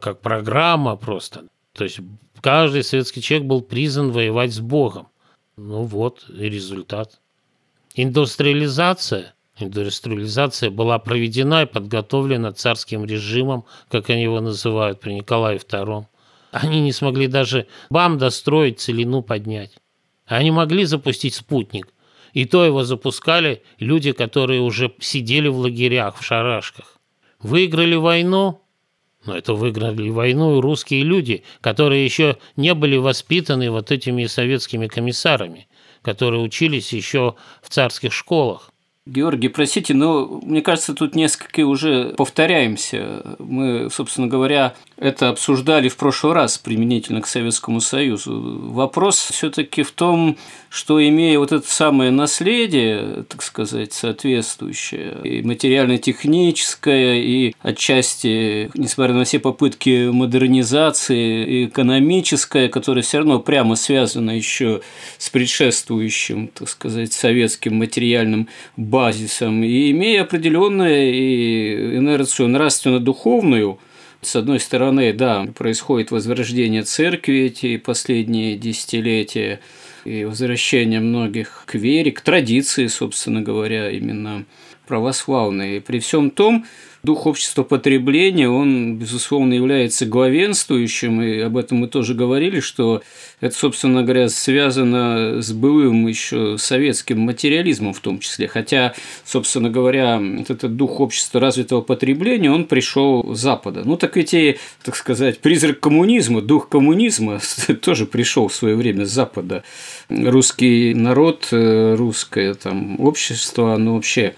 [0.00, 1.44] как программа просто.
[1.72, 2.00] То есть
[2.40, 5.08] каждый советский человек был призван воевать с Богом.
[5.56, 7.20] Ну вот и результат.
[7.94, 9.34] Индустриализация.
[9.56, 16.06] Индустриализация была проведена и подготовлена царским режимом, как они его называют при Николае II.
[16.50, 19.76] Они не смогли даже БАМ достроить, целину поднять.
[20.26, 21.88] Они могли запустить спутник,
[22.34, 26.98] и то его запускали люди, которые уже сидели в лагерях, в шарашках.
[27.40, 28.60] Выиграли войну,
[29.24, 34.88] но это выиграли войну и русские люди, которые еще не были воспитаны вот этими советскими
[34.88, 35.68] комиссарами,
[36.02, 38.70] которые учились еще в царских школах.
[39.06, 43.36] Георгий, простите, но мне кажется, тут несколько уже повторяемся.
[43.38, 48.60] Мы, собственно говоря, это обсуждали в прошлый раз применительно к Советскому Союзу.
[48.70, 50.38] Вопрос все-таки в том,
[50.70, 59.24] что имея вот это самое наследие, так сказать, соответствующее, и материально-техническое, и отчасти, несмотря на
[59.24, 64.80] все попытки модернизации, и экономическое, которое все равно прямо связано еще
[65.18, 68.48] с предшествующим, так сказать, советским материальным
[68.94, 73.80] базисом, и имея определенную инерцию нравственно-духовную,
[74.20, 79.58] с одной стороны, да, происходит возрождение церкви эти последние десятилетия,
[80.04, 84.44] и возвращение многих к вере, к традиции, собственно говоря, именно
[84.86, 85.78] православной.
[85.78, 86.64] И при всем том,
[87.04, 93.02] дух общества потребления, он, безусловно, является главенствующим, и об этом мы тоже говорили, что
[93.40, 98.48] это, собственно говоря, связано с былым еще советским материализмом в том числе.
[98.48, 103.82] Хотя, собственно говоря, этот дух общества развитого потребления, он пришел с Запада.
[103.84, 107.40] Ну, так ведь и, так сказать, призрак коммунизма, дух коммунизма
[107.82, 109.62] тоже пришел в свое время с Запада.
[110.08, 114.34] Русский народ, э, русское там, общество, оно вообще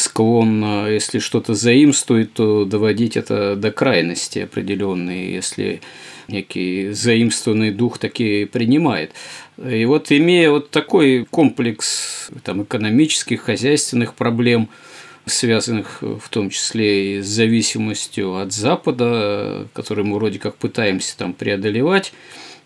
[0.00, 5.80] склонна, если что-то заимствует, то доводить это до крайности определенной, если
[6.28, 9.12] некий заимствованный дух таки принимает.
[9.58, 14.68] И вот имея вот такой комплекс там, экономических, хозяйственных проблем,
[15.26, 21.34] связанных в том числе и с зависимостью от Запада, который мы вроде как пытаемся там
[21.34, 22.12] преодолевать,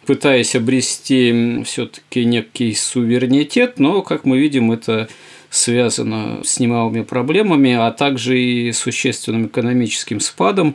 [0.06, 5.08] пытаясь обрести все-таки некий суверенитет, но, как мы видим, это
[5.54, 10.74] связано с немалыми проблемами, а также и существенным экономическим спадом,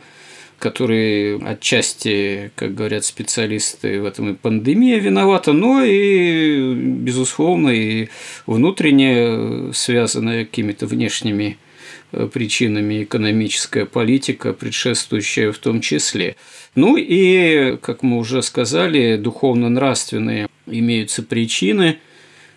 [0.57, 8.07] который отчасти, как говорят специалисты, в этом и пандемия виновата, но и, безусловно, и
[8.45, 11.57] внутренне связанная какими-то внешними
[12.13, 16.37] э, причинами экономическая политика, предшествующая в том числе.
[16.75, 21.97] Ну и, как мы уже сказали, духовно-нравственные имеются причины–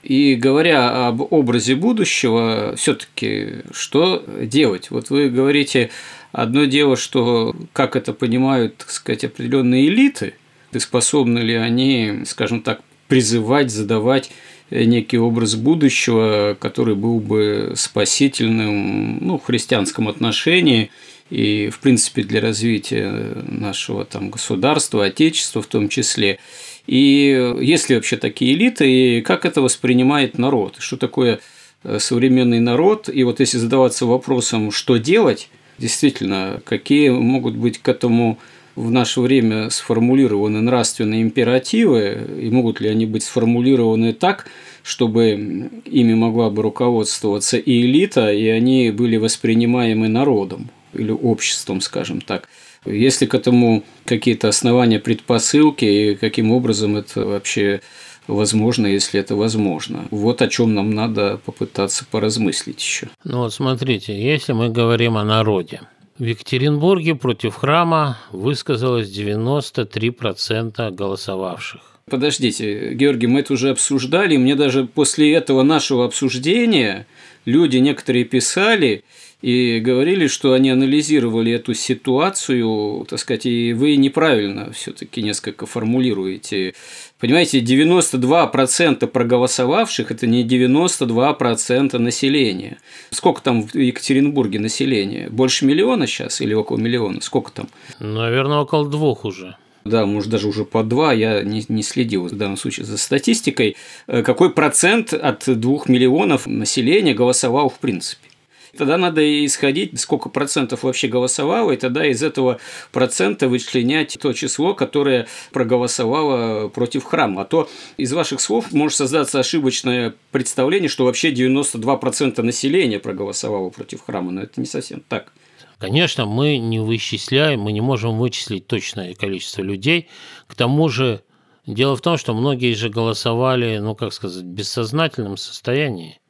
[0.03, 4.91] и говоря об образе будущего, все-таки что делать?
[4.91, 5.91] Вот вы говорите,
[6.33, 10.35] одно дело, что как это понимают, так сказать, определенные элиты,
[10.73, 14.31] и способны ли они, скажем так, призывать, задавать
[14.71, 20.91] некий образ будущего, который был бы спасительным ну, в христианском отношении
[21.31, 26.39] и, в принципе, для развития нашего там, государства, отечества в том числе.
[26.87, 30.77] И есть ли вообще такие элиты, и как это воспринимает народ?
[30.79, 31.41] Что такое
[31.85, 33.09] э, современный народ?
[33.13, 38.39] И вот если задаваться вопросом, что делать, действительно, какие могут быть к этому
[38.75, 44.47] в наше время сформулированы нравственные императивы, и могут ли они быть сформулированы так,
[44.83, 52.21] чтобы ими могла бы руководствоваться и элита, и они были воспринимаемы народом или обществом, скажем
[52.21, 52.49] так.
[52.85, 57.81] Есть ли к этому какие-то основания, предпосылки, и каким образом это вообще
[58.27, 60.07] возможно, если это возможно.
[60.11, 63.09] Вот о чем нам надо попытаться поразмыслить еще.
[63.25, 65.81] Ну вот смотрите, если мы говорим о народе,
[66.19, 71.81] в Екатеринбурге против храма высказалось 93% голосовавших.
[72.11, 74.37] Подождите, Георгий, мы это уже обсуждали.
[74.37, 77.07] Мне даже после этого нашего обсуждения
[77.45, 79.05] люди некоторые писали,
[79.43, 86.75] и говорили, что они анализировали эту ситуацию, так сказать, и вы неправильно все-таки несколько формулируете.
[87.19, 92.79] Понимаете, 92% проголосовавших– это не 92% населения.
[93.11, 95.29] Сколько там в Екатеринбурге населения?
[95.29, 97.21] Больше миллиона сейчас или около миллиона?
[97.21, 97.69] Сколько там?
[97.99, 99.57] Наверное, около двух уже.
[99.85, 103.77] Да, может, даже уже по два, я не, не следил в данном случае за статистикой.
[104.07, 108.29] Э, какой процент от двух миллионов населения голосовал в принципе?
[108.77, 112.59] Тогда надо исходить, сколько процентов вообще голосовало, и тогда из этого
[112.91, 117.43] процента вычленять то число, которое проголосовало против храма.
[117.43, 124.03] А то из ваших слов может создаться ошибочное представление, что вообще 92% населения проголосовало против
[124.03, 125.33] храма, но это не совсем так.
[125.79, 130.09] Конечно, мы не вычисляем, мы не можем вычислить точное количество людей.
[130.47, 131.23] К тому же
[131.67, 136.22] дело в том, что многие же голосовали, ну как сказать, в бессознательном состоянии.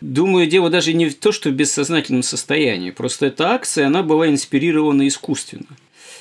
[0.00, 2.90] Думаю, дело даже не в то, что в бессознательном состоянии.
[2.90, 5.66] Просто эта акция, она была инспирирована искусственно.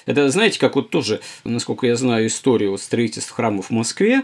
[0.06, 4.24] Это, знаете, как вот тоже, насколько я знаю историю строительства храмов в Москве,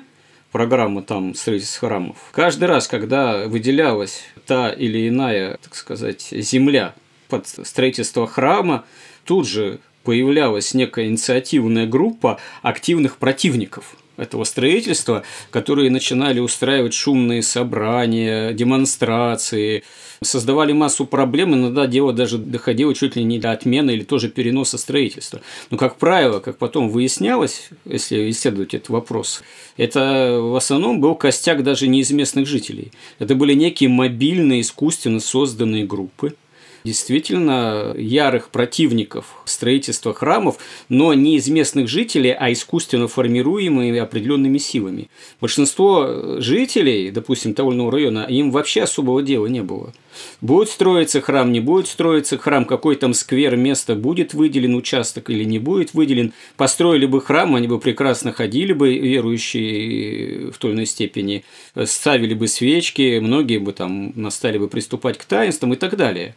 [0.51, 2.17] программа там строительства храмов.
[2.31, 6.95] Каждый раз, когда выделялась та или иная, так сказать, земля
[7.27, 8.85] под строительство храма,
[9.25, 18.53] тут же появлялась некая инициативная группа активных противников– этого строительства, которые начинали устраивать шумные собрания,
[18.53, 19.83] демонстрации,
[20.21, 24.77] создавали массу проблем, иногда дело даже доходило чуть ли не до отмены или тоже переноса
[24.77, 25.41] строительства.
[25.69, 29.41] Но, как правило, как потом выяснялось, если исследовать этот вопрос,
[29.77, 32.91] это в основном был костяк даже не из местных жителей.
[33.19, 36.35] Это были некие мобильные, искусственно созданные группы,
[36.83, 40.57] действительно ярых противников строительства храмов,
[40.89, 45.09] но не из местных жителей, а искусственно формируемые определенными силами.
[45.39, 49.93] Большинство жителей, допустим, того или иного района, им вообще особого дела не было.
[50.41, 55.43] Будет строиться храм, не будет строиться храм, какой там сквер, место, будет выделен участок или
[55.43, 56.33] не будет выделен.
[56.55, 61.43] Построили бы храм, они бы прекрасно ходили бы, верующие в той или иной степени,
[61.85, 66.35] ставили бы свечки, многие бы там настали бы приступать к таинствам и так далее.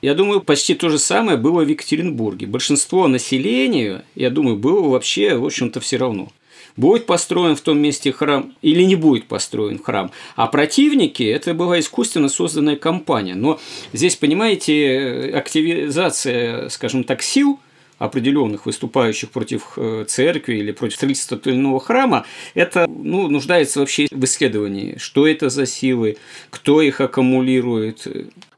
[0.00, 2.46] Я думаю, почти то же самое было в Екатеринбурге.
[2.46, 6.28] Большинство населения, я думаю, было вообще, в общем-то, все равно.
[6.76, 10.12] Будет построен в том месте храм или не будет построен храм.
[10.36, 13.34] А противники– это была искусственно созданная компания.
[13.34, 13.58] Но
[13.92, 17.58] здесь, понимаете, активизация, скажем так, сил–
[17.98, 22.24] определенных выступающих против э, церкви или против строительства того или иного храма,
[22.54, 26.16] это ну, нуждается вообще в исследовании, что это за силы,
[26.50, 28.06] кто их аккумулирует.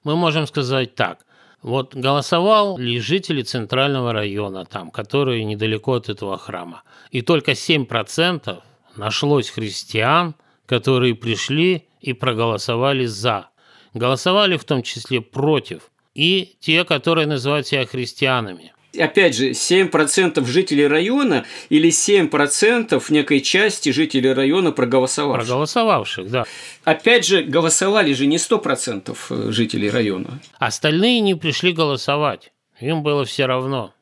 [0.04, 1.24] Мы можем сказать так.
[1.62, 6.82] Вот голосовал ли жители центрального района, там, которые недалеко от этого храма.
[7.10, 8.62] И только 7%
[8.96, 10.34] нашлось христиан,
[10.66, 13.48] которые пришли и проголосовали «за».
[13.92, 15.90] Голосовали в том числе против.
[16.14, 23.90] И те, которые называют себя христианами опять же, 7% жителей района или 7% некой части
[23.90, 25.46] жителей района проголосовавших.
[25.46, 26.44] Проголосовавших, да.
[26.84, 30.40] Опять же, голосовали же не 100% э, жителей района.
[30.58, 32.52] Остальные не пришли голосовать.
[32.80, 33.92] Им было все равно.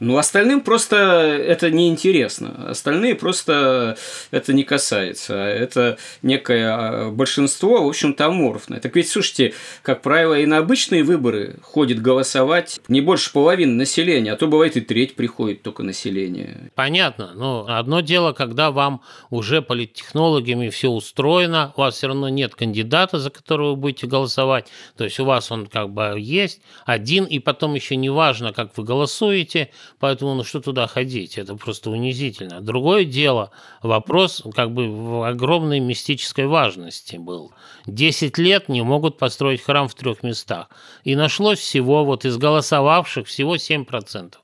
[0.00, 2.68] Ну, остальным просто это неинтересно.
[2.68, 3.96] Остальные просто
[4.30, 5.34] это не касается.
[5.34, 8.78] Это некое а, большинство, в общем-то, аморфное.
[8.78, 14.32] Так ведь, слушайте, как правило, и на обычные выборы ходит голосовать не больше половины населения,
[14.32, 16.70] а то бывает и треть приходит только население.
[16.76, 17.32] Понятно.
[17.34, 23.18] Но одно дело, когда вам уже политтехнологами все устроено, у вас все равно нет кандидата,
[23.18, 24.68] за которого вы будете голосовать.
[24.96, 28.76] То есть у вас он как бы есть один, и потом еще не важно, как
[28.76, 32.60] вы голосуете– поэтому ну что туда ходить, это просто унизительно.
[32.60, 33.50] Другое дело,
[33.82, 37.52] вопрос как бы в огромной мистической важности был.
[37.86, 40.68] Десять лет не могут построить храм в трех местах,
[41.04, 44.34] и нашлось всего вот из голосовавших всего 7%.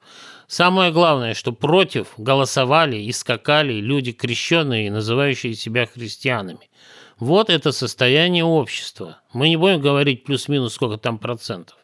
[0.46, 6.70] Самое главное, что против голосовали и скакали люди крещенные, называющие себя христианами.
[7.18, 9.18] Вот это состояние общества.
[9.32, 11.76] Мы не будем говорить плюс-минус сколько там процентов.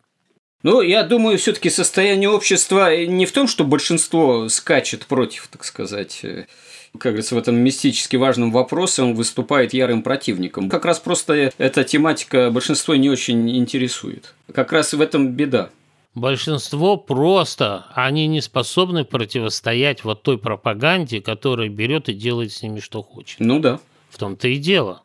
[0.63, 6.21] Ну, я думаю, все-таки состояние общества не в том, что большинство скачет против, так сказать,
[6.23, 6.47] э,
[6.93, 10.69] как говорится, в этом мистически важном вопросе он выступает ярым противником.
[10.69, 14.35] Как раз просто эта тематика большинство не очень интересует.
[14.53, 15.71] Как раз в этом беда.
[16.15, 22.81] Большинство просто, они не способны противостоять вот той пропаганде, которая берет и делает с ними
[22.81, 23.39] что хочет.
[23.39, 23.79] Ну да.
[24.11, 25.05] В том-то и дело.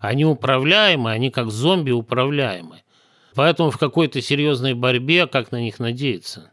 [0.00, 2.82] Они управляемы, они как зомби управляемы.
[3.36, 6.50] Поэтому в какой-то серьезной борьбе как на них надеяться?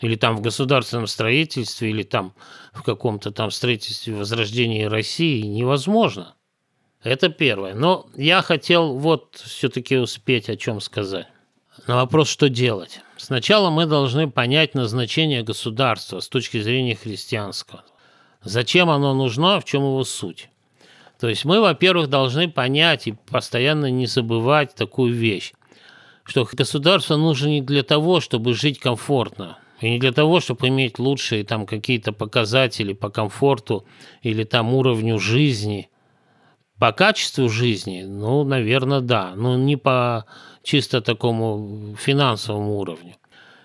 [0.00, 2.34] Или там в государственном строительстве, или там
[2.72, 6.34] в каком-то там строительстве возрождения России невозможно.
[7.02, 7.74] Это первое.
[7.74, 11.26] Но я хотел вот все-таки успеть о чем сказать.
[11.86, 13.00] На вопрос, что делать.
[13.18, 17.84] Сначала мы должны понять назначение государства с точки зрения христианского.
[18.42, 20.48] Зачем оно нужно, в чем его суть.
[21.20, 25.52] То есть мы, во-первых, должны понять и постоянно не забывать такую вещь
[26.24, 30.98] что государство нужно не для того, чтобы жить комфортно, и не для того, чтобы иметь
[30.98, 33.84] лучшие там какие-то показатели по комфорту
[34.22, 35.88] или там уровню жизни.
[36.78, 40.24] По качеству жизни, ну, наверное, да, но не по
[40.62, 43.16] чисто такому финансовому уровню.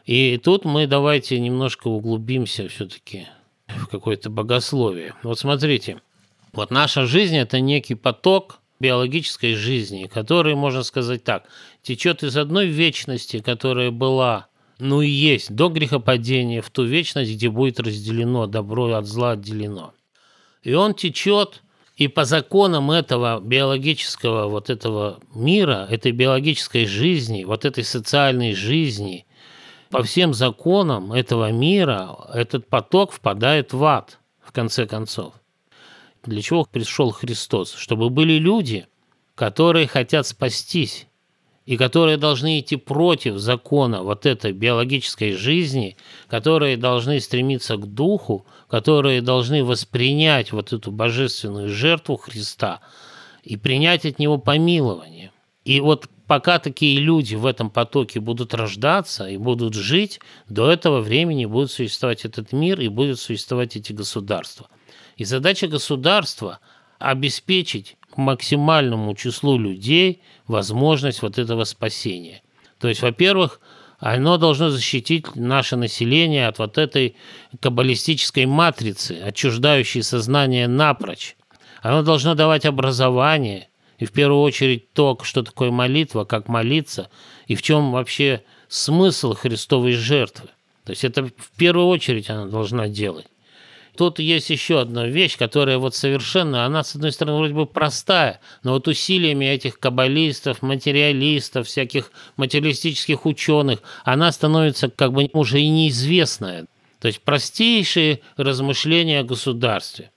[0.06, 3.28] И тут мы давайте немножко углубимся все-таки
[3.68, 5.14] в какое-то богословие.
[5.24, 6.02] Вот смотрите,
[6.54, 11.46] вот наша жизнь– это некий поток биологической жизни, который, можно сказать так,
[11.82, 14.48] течет из одной вечности, которая была,
[14.80, 19.94] ну и есть, до грехопадения, в ту вечность, где будет разделено, добро от зла отделено.
[20.64, 21.64] И он течет,
[21.96, 29.26] и по законам этого биологического вот этого мира, этой биологической жизни, вот этой социальной жизни,
[29.90, 35.34] по всем законам этого мира этот поток впадает в ад, в конце концов.
[36.28, 37.74] Для чего пришел Христос?
[37.74, 38.86] Чтобы были люди,
[39.34, 41.08] которые хотят спастись,
[41.66, 45.98] и которые должны идти против закона вот этой биологической жизни,
[46.30, 52.80] которые должны стремиться к духу, которые должны воспринять вот эту божественную жертву Христа
[53.44, 55.32] и принять от него помилование.
[55.66, 61.02] И вот пока такие люди в этом потоке будут рождаться и будут жить, до этого
[61.02, 64.70] времени будет существовать этот мир и будут существовать эти государства.
[65.18, 66.60] И задача государства–
[67.00, 72.42] обеспечить максимальному числу людей возможность вот этого спасения.
[72.80, 73.60] То есть, во-первых,
[74.00, 77.16] оно должно защитить наше население от вот этой
[77.60, 81.36] каббалистической матрицы, отчуждающей сознание напрочь.
[81.82, 87.10] Оно должно давать образование, и в первую очередь то, что такое молитва, как молиться,
[87.48, 90.50] и в чем вообще смысл Христовой жертвы.
[90.84, 93.26] То есть это в первую очередь она должна делать.
[93.98, 98.40] Тут есть еще одна вещь, которая вот совершенно, она, с одной стороны, вроде бы простая,
[98.62, 105.68] но вот усилиями этих каббалистов, материалистов, всяких материалистических ученых, она становится как бы уже и
[105.68, 106.68] неизвестная.
[107.00, 110.12] То есть простейшие размышления о государстве.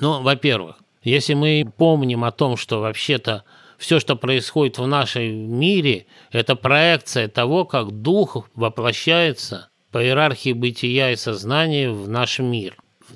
[0.00, 3.44] Ну, во-первых, если мы помним о том, что вообще-то
[3.78, 11.12] все, что происходит в нашем мире, это проекция того, как дух воплощается по иерархии бытия
[11.12, 12.74] и сознания в наш мир.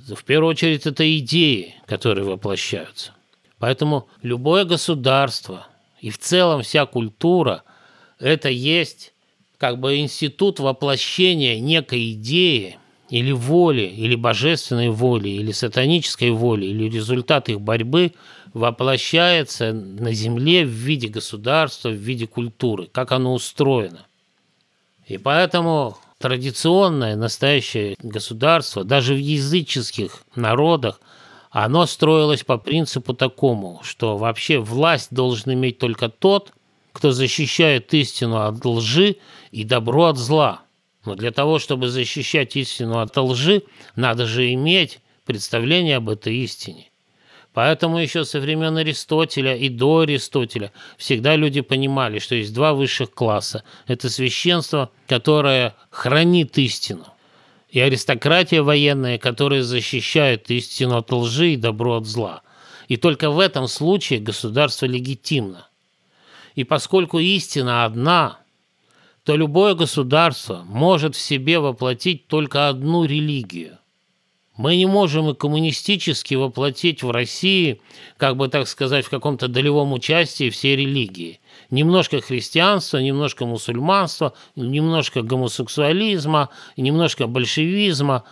[0.08, 3.12] В первую очередь это идеи, которые воплощаются.
[3.58, 5.66] Поэтому любое государство
[6.00, 7.62] и в целом вся культура–
[8.18, 9.14] это есть
[9.56, 12.78] как бы институт воплощения некой идеи
[13.08, 18.12] или воли, или божественной воли, или сатанической воли, или результат их борьбы
[18.52, 24.06] воплощается на земле в виде государства, в виде культуры, как оно устроено.
[25.06, 30.98] И поэтому традиционное настоящее государство, даже в языческих народах,
[31.50, 36.54] оно строилось по принципу такому, что вообще власть должен иметь только тот,
[36.92, 39.16] кто защищает истину от лжи
[39.50, 40.62] и добро от зла.
[41.04, 43.62] Но для того, чтобы защищать истину от лжи,
[43.94, 46.88] надо же иметь представление об этой истине.
[47.54, 53.12] Поэтому еще со времен Аристотеля и до Аристотеля всегда люди понимали, что есть два высших
[53.12, 53.62] класса.
[53.86, 57.06] Это священство, которое хранит истину,
[57.70, 62.42] и аристократия военная, которая защищает истину от лжи и добро от зла.
[62.88, 65.68] И только в этом случае государство легитимно.
[66.56, 68.40] И поскольку истина одна,
[69.22, 73.78] то любое государство может в себе воплотить только одну религию–
[74.56, 77.80] мы не можем и коммунистически воплотить в России,
[78.16, 81.40] как бы так сказать, в каком-то долевом участии все религии.
[81.70, 88.24] Немножко христианства, немножко мусульманства, немножко гомосексуализма, немножко большевизма.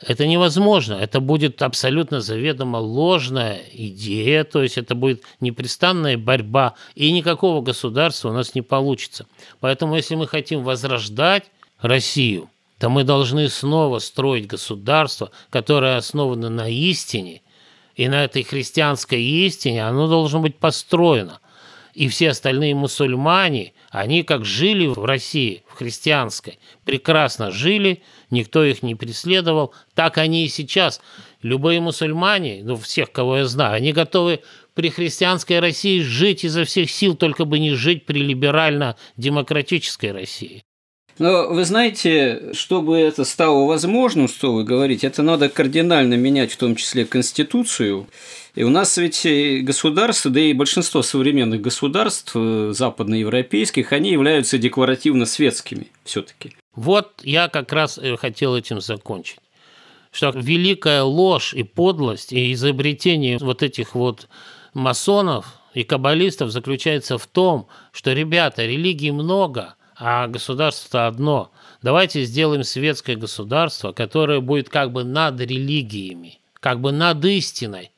[0.00, 0.94] Это невозможно.
[0.94, 8.30] Это будет абсолютно заведомо ложная идея, то есть это будет непрестанная борьба, и никакого государства
[8.30, 9.26] у нас не получится.
[9.60, 11.44] Поэтому если мы хотим возрождать
[11.80, 17.42] Россию– то мы должны снова строить государство, которое основано на истине,
[17.96, 21.40] и на этой христианской истине оно должно быть построено.
[21.94, 28.84] И все остальные мусульмане, они как жили в России, в христианской, прекрасно жили, никто их
[28.84, 31.00] не преследовал, так они и сейчас.
[31.42, 34.42] Любые мусульмане, ну, всех, кого я знаю, они готовы
[34.74, 40.62] при христианской России жить изо всех сил, только бы не жить при либерально-демократической России.
[41.18, 46.56] Но вы знаете, чтобы это стало возможным, что вы говорите, это надо кардинально менять, в
[46.56, 48.06] том числе Конституцию.
[48.54, 49.26] И у нас ведь
[49.64, 56.54] государства, да и большинство современных государств э, западноевропейских, они являются декларативно-светскими все-таки.
[56.74, 59.40] Вот я как раз э, хотел этим закончить.
[60.12, 64.28] Что великая ложь и подлость и изобретение вот этих вот
[64.72, 71.50] масонов и каббалистов заключается в том, что, ребята, религий много– а государство-то одно.
[71.82, 77.90] Давайте сделаем светское государство, которое будет как бы над религиями, как бы над истиной.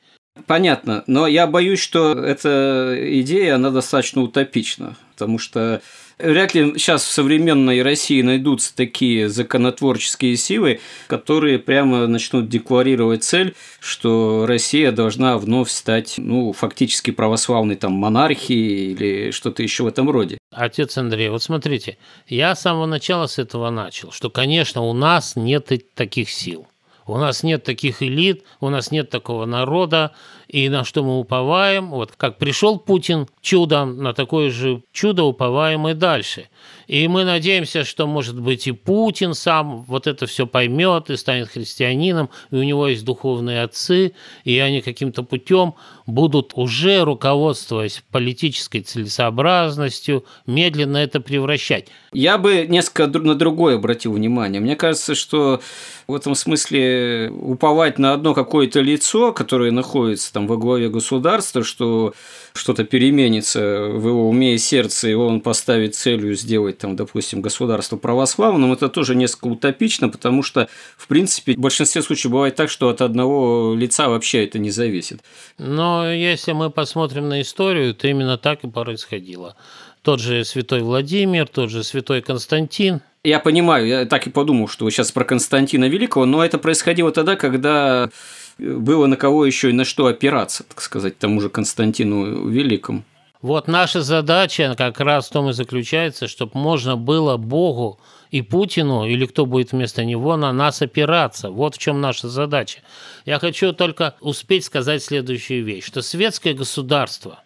[0.47, 5.81] Понятно, но я боюсь, что эта идея, она достаточно утопична, потому что
[6.19, 13.55] Вряд ли сейчас в современной России найдутся такие законотворческие силы, которые прямо начнут декларировать цель,
[13.79, 20.09] что Россия должна вновь стать, ну, фактически православной там монархией или что-то еще в этом
[20.09, 20.37] роде.
[20.51, 21.97] Отец Андрей, вот смотрите,
[22.27, 26.67] я с самого начала с этого начал, что, конечно, у нас нет таких сил.
[27.07, 30.11] У нас нет таких элит, у нас нет такого народа,
[30.47, 31.89] и на что мы уповаем.
[31.89, 36.49] Вот как пришел Путин чудом, на такое же чудо уповаем и дальше.
[36.87, 41.47] И мы надеемся, что, может быть, и Путин сам вот это все поймет и станет
[41.47, 45.75] христианином, и у него есть духовные отцы, и они каким-то путем
[46.05, 51.87] будут уже, руководствуясь политической целесообразностью, медленно это превращать.
[52.13, 54.61] Я бы несколько на другое обратил внимание.
[54.61, 55.61] Мне кажется, что
[56.07, 62.13] в этом смысле уповать на одно какое-то лицо, которое находится там во главе государства, что
[62.53, 67.95] что-то переменится в его уме и сердце, и он поставит целью сделать, там, допустим, государство
[67.95, 72.89] православным, это тоже несколько утопично, потому что, в принципе, в большинстве случаев бывает так, что
[72.89, 75.21] от одного лица вообще это не зависит.
[75.57, 79.55] Но если мы посмотрим на историю, то именно так и происходило.
[80.01, 83.01] Тот же святой Владимир, тот же святой Константин.
[83.23, 87.11] Я понимаю, я так и подумал, что вы сейчас про Константина Великого, но это происходило
[87.11, 88.09] тогда, когда
[88.57, 93.03] было на кого еще и на что опираться, так сказать, тому же Константину Великому.
[93.41, 97.99] Вот наша задача как раз в том и заключается, чтобы можно было Богу
[98.31, 101.51] и Путину, или кто будет вместо него, на нас опираться.
[101.51, 102.79] Вот в чем наша задача.
[103.25, 107.43] Я хочу только успеть сказать следующую вещь, что светское государство,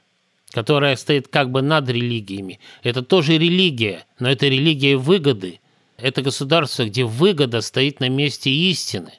[0.52, 5.60] которое стоит как бы над религиями, это тоже религия, но это религия выгоды.
[5.98, 9.14] Это государство, где выгода стоит на месте истины.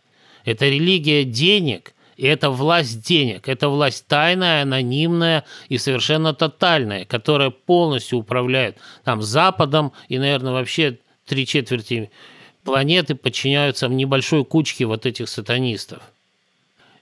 [0.45, 7.51] Это религия денег, и это власть денег, это власть тайная, анонимная и совершенно тотальная, которая
[7.51, 12.11] полностью управляет там Западом и, наверное, вообще три четверти
[12.65, 16.03] планеты подчиняются небольшой кучке вот этих сатанистов.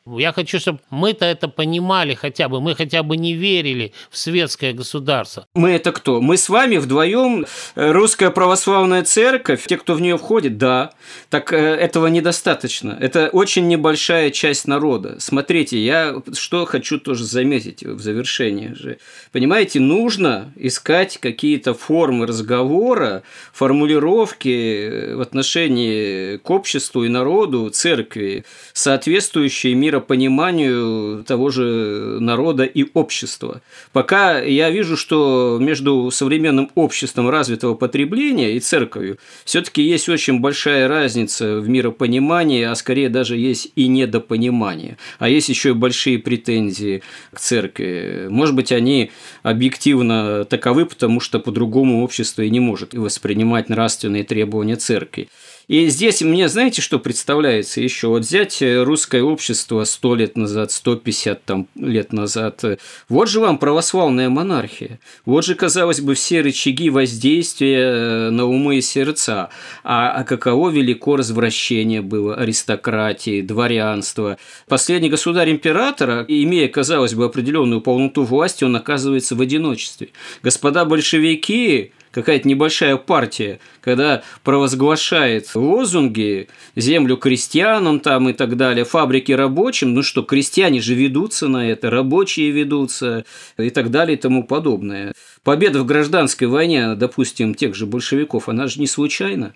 [0.07, 4.75] Я хочу, чтобы мы-то это понимали хотя бы, мы хотя бы не верили в светское
[4.75, 5.47] государство.
[5.55, 6.21] Мы это кто?
[6.21, 10.93] Мы с вами вдвоем э, русская православная церковь, те, кто в нее входит, да.
[11.31, 12.95] Так э, этого недостаточно.
[13.01, 15.17] Это очень небольшая часть народа.
[15.21, 18.99] Смотрите, я что хочу тоже заметить в завершении же.
[19.33, 23.23] Понимаете, нужно искать какие-то формы разговора,
[23.55, 28.45] формулировки э, в отношении к обществу и народу, церкви,
[28.75, 33.63] соответствующие миру миропониманию того же народа и общества.
[33.93, 40.89] Пока я вижу, что между современным обществом развитого потребления и церковью все-таки есть очень большая
[40.89, 44.99] разница в миропонимании, а скорее даже есть и недопонимание.
[45.19, 48.27] А есть еще и большие претензии к церкви.
[48.29, 49.11] Может быть, они
[49.43, 55.29] объективно таковы, потому что по-другому общество и не может воспринимать нравственные требования церкви.
[55.67, 58.09] И здесь мне, знаете, что представляется еще?
[58.09, 62.63] Вот взять э, русское общество 100 лет назад, 150 там, лет назад.
[63.09, 65.01] Вот же вам православная монархия.
[65.25, 69.49] Вот же, казалось бы, все рычаги воздействия э, на умы и сердца.
[69.83, 74.37] А, а каково велико развращение было аристократии, дворянства.
[74.69, 80.11] Последний государь императора, имея, казалось бы, определенную полноту власти, он оказывается в одиночестве.
[80.43, 89.33] Господа большевики какая-то небольшая партия, когда провозглашает лозунги «землю крестьянам» там и так далее, «фабрики
[89.33, 93.25] рабочим», ну что, крестьяне же ведутся на это, рабочие ведутся
[93.59, 95.13] и так далее и тому подобное.
[95.43, 99.53] Победа в гражданской войне, допустим, тех же большевиков, она же не случайна.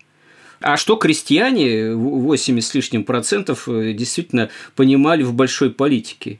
[0.59, 6.39] А что крестьяне, 80 с лишним процентов, э, действительно понимали в большой политике?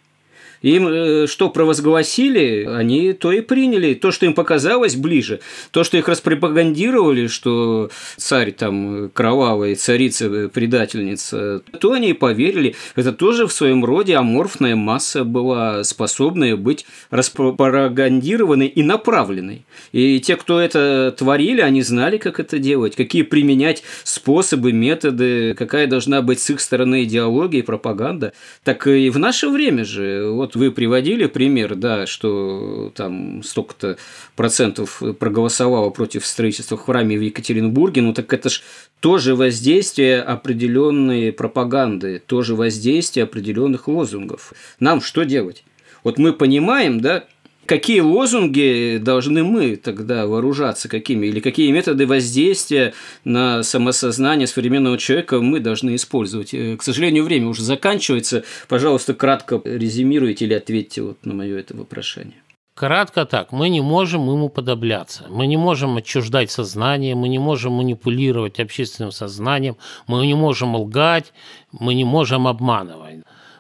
[0.62, 3.94] Им э, что провозгласили, они то и приняли.
[3.94, 5.40] То, что им показалось ближе,
[5.72, 12.76] то, что их распропагандировали, что царь там кровавый, царица предательница, то они и поверили.
[12.96, 19.66] Это тоже в своем роде аморфная масса была, способная быть распропагандированной и направленной.
[19.92, 25.88] И те, кто это творили, они знали, как это делать, какие применять способы, методы, какая
[25.88, 28.34] должна быть с их стороны идеология и пропаганда.
[28.64, 33.98] Так и в наше время же, вот вот вы приводили пример, да, что там столько-то
[34.36, 38.64] процентов проголосовало против строительства в храме в Екатеринбурге, ну так это ж
[39.00, 44.54] тоже воздействие определенной пропаганды, тоже воздействие определенных лозунгов.
[44.80, 45.64] Нам что делать?
[46.04, 47.26] Вот мы понимаем, да,
[47.70, 55.40] какие лозунги должны мы тогда вооружаться, какими, или какие методы воздействия на самосознание современного человека
[55.40, 56.52] мы должны использовать.
[56.56, 58.44] Э, к сожалению, время уже заканчивается.
[58.68, 62.42] Пожалуйста, кратко резюмируйте или ответьте вот на мое это вопрошение.
[62.74, 67.74] Кратко так, мы не можем ему подобляться, мы не можем отчуждать сознание, мы не можем
[67.74, 69.76] манипулировать общественным сознанием,
[70.08, 71.34] мы не можем лгать,
[71.72, 73.20] мы не можем обманывать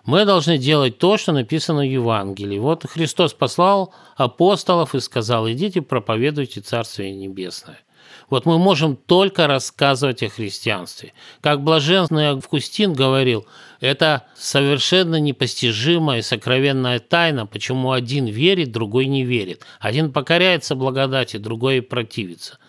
[0.09, 2.57] мы должны делать то, что написано в Евангелии.
[2.57, 7.79] Вот Христос послал апостолов и сказал, идите проповедуйте Царствие Небесное.
[8.27, 11.13] Вот мы можем только рассказывать о христианстве.
[11.41, 13.45] Как блаженный Августин говорил,
[13.81, 19.63] это совершенно непостижимая и сокровенная тайна, почему один верит, другой не верит.
[19.79, 22.57] Один покоряется благодати, другой противится–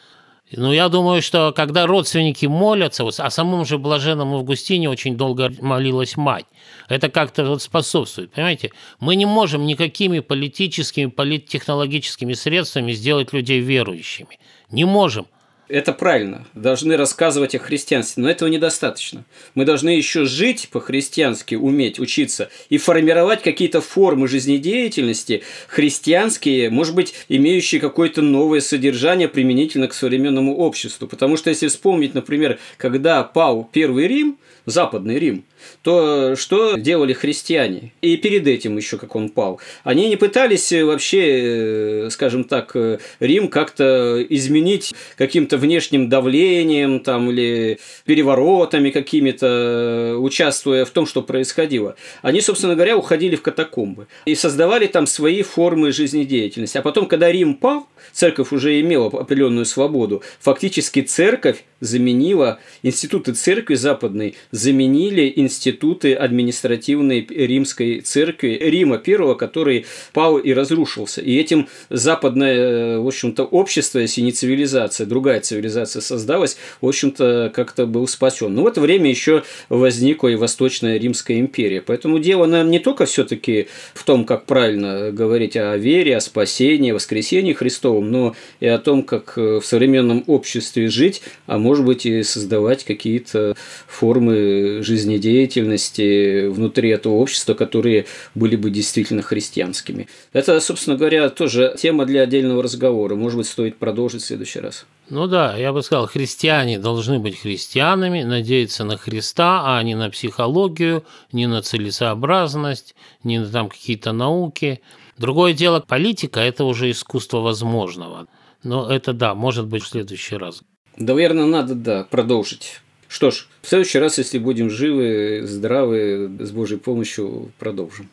[0.52, 6.16] ну, я думаю, что когда родственники молятся, о самом же блаженном Августине очень долго молилась
[6.16, 6.46] мать.
[6.88, 8.32] Это как-то вот способствует.
[8.32, 14.38] Понимаете, мы не можем никакими политическими, политтехнологическими средствами сделать людей верующими.
[14.70, 15.26] Не можем–
[15.70, 19.24] это правильно, должны рассказывать о христианстве, но этого недостаточно.
[19.54, 27.14] Мы должны еще жить по-христиански, уметь учиться и формировать какие-то формы жизнедеятельности христианские, может быть,
[27.28, 31.06] имеющие какое-то новое содержание применительно к современному обществу.
[31.06, 35.44] Потому что если вспомнить, например, когда пал Первый Рим, Западный Рим,
[35.82, 37.92] то что делали христиане?
[38.02, 39.60] И перед этим еще, как он пал.
[39.84, 47.30] Они не пытались вообще, э, скажем так, э, Рим как-то изменить каким-то внешним давлением там,
[47.30, 51.96] или переворотами какими-то, участвуя в том, что происходило.
[52.22, 56.78] Они, собственно говоря, уходили в катакомбы и создавали там свои формы жизнедеятельности.
[56.78, 60.22] А потом, когда Рим пал, церковь уже имела определенную свободу.
[60.40, 70.38] Фактически церковь заменила, институты церкви западной заменили институты административной римской церкви Рима первого, который пал
[70.38, 71.20] и разрушился.
[71.20, 77.86] И этим западное, в общем-то, общество, если не цивилизация, другая цивилизация создалась, в общем-то, как-то
[77.86, 78.54] был спасен.
[78.54, 81.82] Но в это время еще возникла и Восточная Римская империя.
[81.82, 86.92] Поэтому дело, наверное, не только все-таки в том, как правильно говорить о вере, о спасении,
[86.92, 92.06] о воскресении Христовом, но и о том, как в современном обществе жить, а может быть
[92.06, 100.06] и создавать какие-то формы жизнедеятельности внутри этого общества, которые были бы действительно христианскими.
[100.32, 103.16] Это, собственно говоря, тоже тема для отдельного разговора.
[103.16, 104.86] Может быть, стоит продолжить в следующий раз.
[105.10, 110.08] Ну да, я бы сказал, христиане должны быть христианами, надеяться на Христа, а не на
[110.08, 112.94] психологию, не на целесообразность,
[113.24, 114.80] не на там какие-то науки.
[115.18, 118.28] Другое дело, политика– это уже искусство возможного.
[118.62, 120.62] Но это да, может быть в следующий раз.
[120.96, 122.80] Наверное, надо, да, продолжить.
[123.08, 128.08] Что ж, в следующий раз, если будем живы, здравы, с Божьей помощью, продолжим.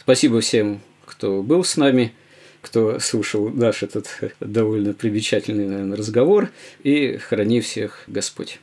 [0.00, 2.14] Спасибо всем, кто был с нами,
[2.66, 4.08] кто слушал наш этот
[4.40, 6.50] довольно примечательный, наверное, разговор.
[6.82, 8.58] И храни всех Господь.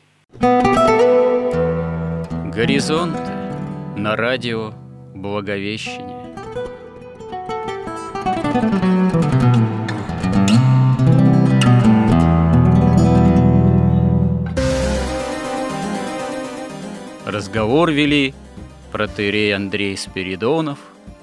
[2.54, 3.18] Горизонт
[3.95, 4.74] на радио
[5.16, 6.22] Благовещение.
[17.26, 18.34] Разговор вели
[18.91, 20.80] протерей Андрей Спиридонов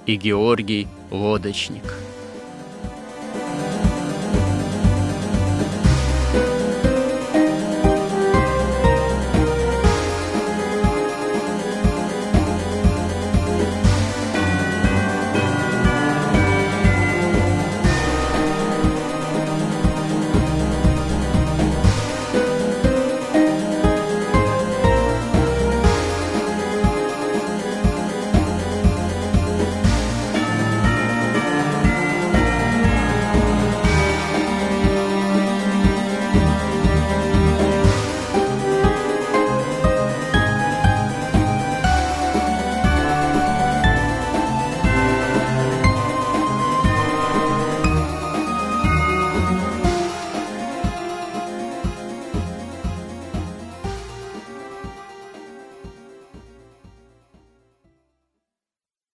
[0.07, 1.83] и Георгий Лодочник–